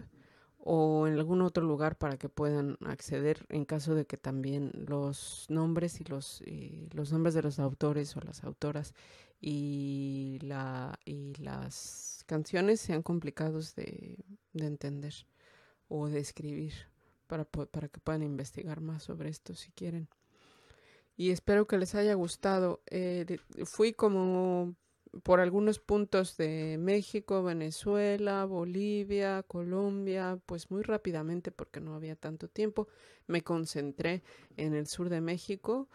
o 0.67 1.05
en 1.05 1.13
algún 1.13 1.43
otro 1.43 1.63
lugar 1.63 1.95
para 1.95 2.17
que 2.17 2.27
puedan 2.27 2.77
acceder 2.83 3.45
en 3.49 3.65
caso 3.65 3.93
de 3.93 4.07
que 4.07 4.17
también 4.17 4.71
los 4.87 5.45
nombres 5.47 6.01
y 6.01 6.05
los, 6.05 6.41
los 6.91 7.11
nombres 7.11 7.35
de 7.35 7.43
los 7.43 7.59
autores 7.59 8.17
o 8.17 8.21
las 8.21 8.43
autoras 8.43 8.95
y, 9.39 10.39
la, 10.41 10.99
y 11.05 11.35
las 11.35 12.23
canciones 12.25 12.81
sean 12.81 13.03
complicados 13.03 13.75
de, 13.75 14.17
de 14.53 14.65
entender 14.65 15.13
o 15.87 16.09
de 16.09 16.17
escribir 16.17 16.73
para, 17.27 17.45
para 17.45 17.87
que 17.87 17.99
puedan 17.99 18.23
investigar 18.23 18.81
más 18.81 19.03
sobre 19.03 19.29
esto 19.29 19.53
si 19.53 19.71
quieren. 19.71 20.09
Y 21.15 21.29
espero 21.29 21.67
que 21.67 21.77
les 21.77 21.93
haya 21.93 22.15
gustado. 22.15 22.81
Eh, 22.87 23.37
fui 23.65 23.93
como 23.93 24.75
por 25.23 25.39
algunos 25.39 25.79
puntos 25.79 26.37
de 26.37 26.77
México, 26.79 27.43
Venezuela, 27.43 28.45
Bolivia, 28.45 29.43
Colombia, 29.43 30.39
pues 30.45 30.71
muy 30.71 30.81
rápidamente 30.83 31.51
porque 31.51 31.79
no 31.79 31.95
había 31.95 32.15
tanto 32.15 32.47
tiempo. 32.49 32.87
Me 33.27 33.41
concentré 33.41 34.23
en 34.57 34.73
el 34.73 34.87
sur 34.87 35.09
de 35.09 35.21
México. 35.21 35.89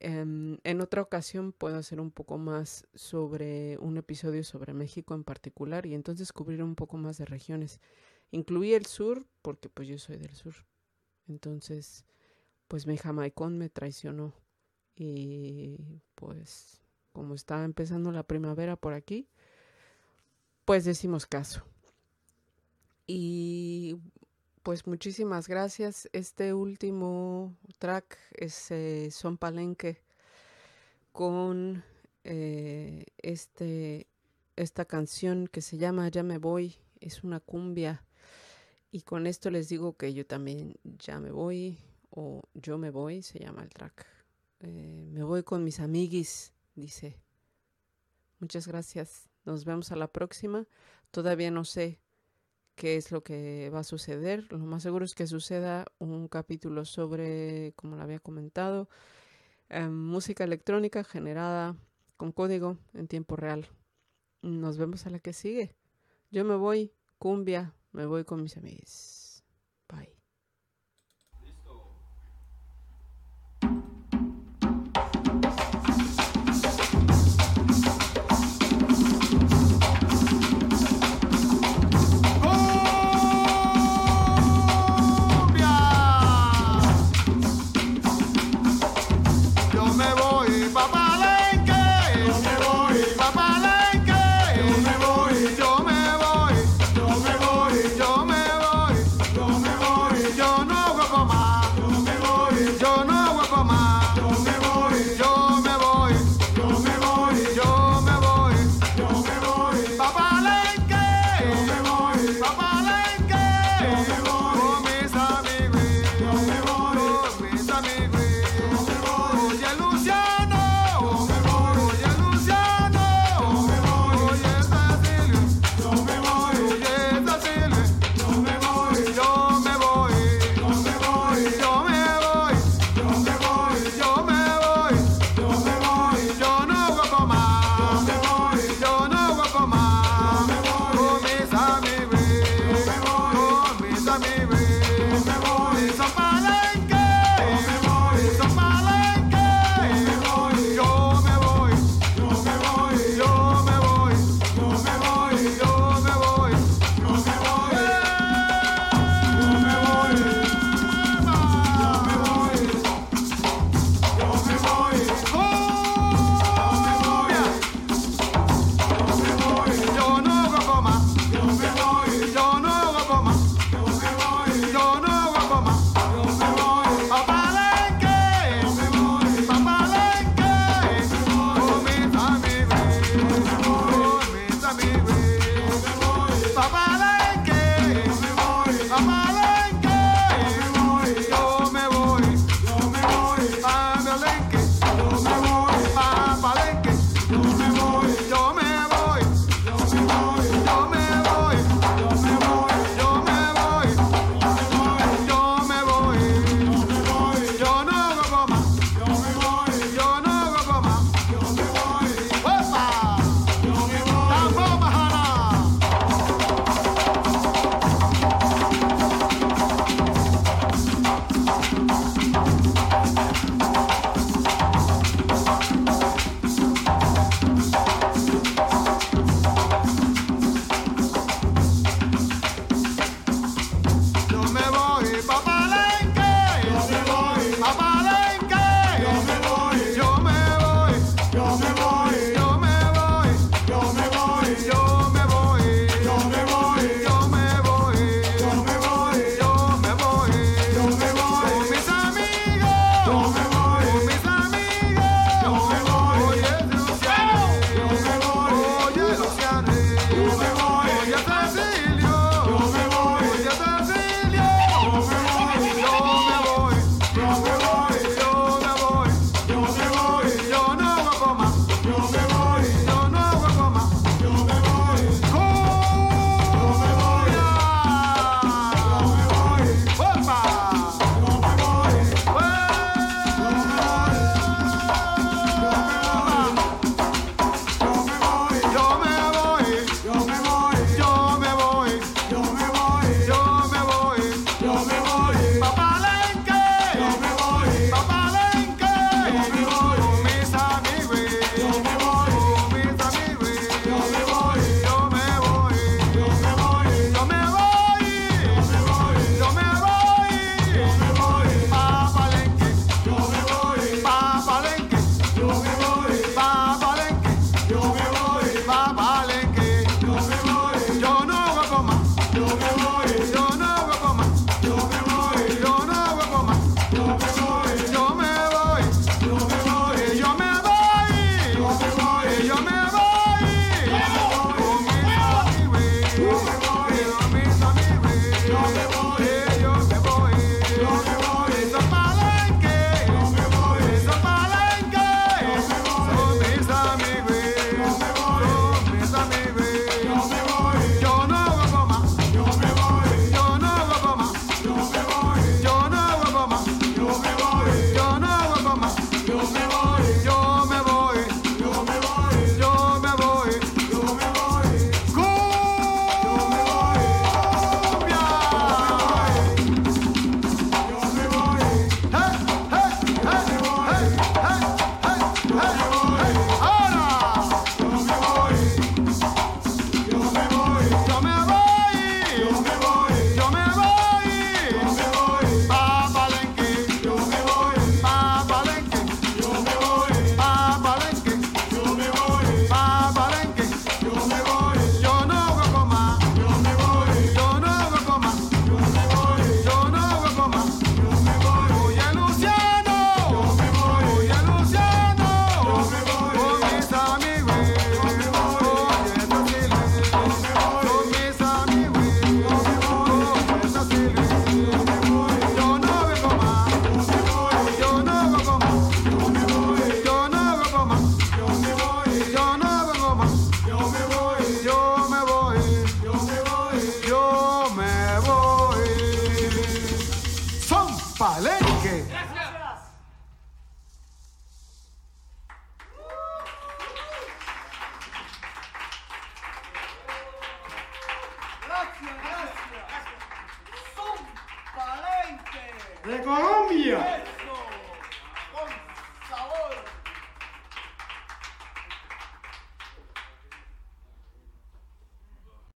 Em, 0.00 0.58
en 0.64 0.80
otra 0.80 1.02
ocasión 1.02 1.52
puedo 1.52 1.76
hacer 1.76 2.00
un 2.00 2.10
poco 2.10 2.36
más 2.36 2.86
sobre 2.94 3.78
un 3.78 3.96
episodio 3.96 4.42
sobre 4.44 4.74
México 4.74 5.14
en 5.14 5.24
particular 5.24 5.86
y 5.86 5.94
entonces 5.94 6.32
cubrir 6.32 6.62
un 6.62 6.74
poco 6.74 6.96
más 6.96 7.18
de 7.18 7.26
regiones. 7.26 7.80
Incluí 8.30 8.74
el 8.74 8.86
sur 8.86 9.24
porque 9.42 9.68
pues 9.68 9.88
yo 9.88 9.98
soy 9.98 10.16
del 10.16 10.34
sur. 10.34 10.54
Entonces, 11.28 12.04
pues 12.68 12.86
mi 12.86 12.96
jamaicón 12.96 13.56
me 13.58 13.70
traicionó 13.70 14.34
y 14.96 16.02
pues 16.14 16.83
como 17.14 17.34
está 17.34 17.64
empezando 17.64 18.10
la 18.10 18.24
primavera 18.24 18.74
por 18.76 18.92
aquí, 18.92 19.28
pues 20.64 20.84
decimos 20.84 21.26
caso. 21.26 21.64
Y 23.06 23.96
pues 24.64 24.86
muchísimas 24.86 25.46
gracias. 25.46 26.08
Este 26.12 26.52
último 26.52 27.54
track 27.78 28.18
es 28.32 28.72
Son 29.14 29.38
Palenque 29.38 30.02
con 31.12 31.84
eh, 32.24 33.04
este, 33.18 34.08
esta 34.56 34.84
canción 34.84 35.46
que 35.46 35.60
se 35.60 35.78
llama 35.78 36.08
Ya 36.08 36.24
me 36.24 36.38
voy. 36.38 36.76
Es 37.00 37.22
una 37.22 37.38
cumbia. 37.38 38.04
Y 38.90 39.02
con 39.02 39.28
esto 39.28 39.50
les 39.50 39.68
digo 39.68 39.96
que 39.96 40.14
yo 40.14 40.26
también 40.26 40.74
ya 40.82 41.20
me 41.20 41.30
voy 41.30 41.78
o 42.10 42.42
yo 42.54 42.76
me 42.78 42.90
voy, 42.90 43.22
se 43.22 43.38
llama 43.38 43.62
el 43.62 43.68
track. 43.68 44.06
Eh, 44.60 45.06
me 45.12 45.22
voy 45.22 45.42
con 45.42 45.62
mis 45.62 45.78
amiguis, 45.80 46.53
dice. 46.74 47.18
Muchas 48.40 48.66
gracias. 48.66 49.28
Nos 49.44 49.64
vemos 49.64 49.92
a 49.92 49.96
la 49.96 50.08
próxima. 50.08 50.66
Todavía 51.10 51.50
no 51.50 51.64
sé 51.64 52.00
qué 52.74 52.96
es 52.96 53.12
lo 53.12 53.22
que 53.22 53.70
va 53.72 53.80
a 53.80 53.84
suceder. 53.84 54.46
Lo 54.50 54.58
más 54.58 54.82
seguro 54.82 55.04
es 55.04 55.14
que 55.14 55.26
suceda 55.26 55.86
un 55.98 56.28
capítulo 56.28 56.84
sobre, 56.84 57.72
como 57.76 57.96
lo 57.96 58.02
había 58.02 58.18
comentado, 58.18 58.88
eh, 59.70 59.86
música 59.88 60.44
electrónica 60.44 61.04
generada 61.04 61.76
con 62.16 62.32
código 62.32 62.78
en 62.92 63.08
tiempo 63.08 63.36
real. 63.36 63.66
Nos 64.42 64.76
vemos 64.76 65.06
a 65.06 65.10
la 65.10 65.20
que 65.20 65.32
sigue. 65.32 65.74
Yo 66.30 66.44
me 66.44 66.56
voy, 66.56 66.92
cumbia, 67.18 67.74
me 67.92 68.06
voy 68.06 68.24
con 68.24 68.42
mis 68.42 68.56
amigos. 68.56 69.23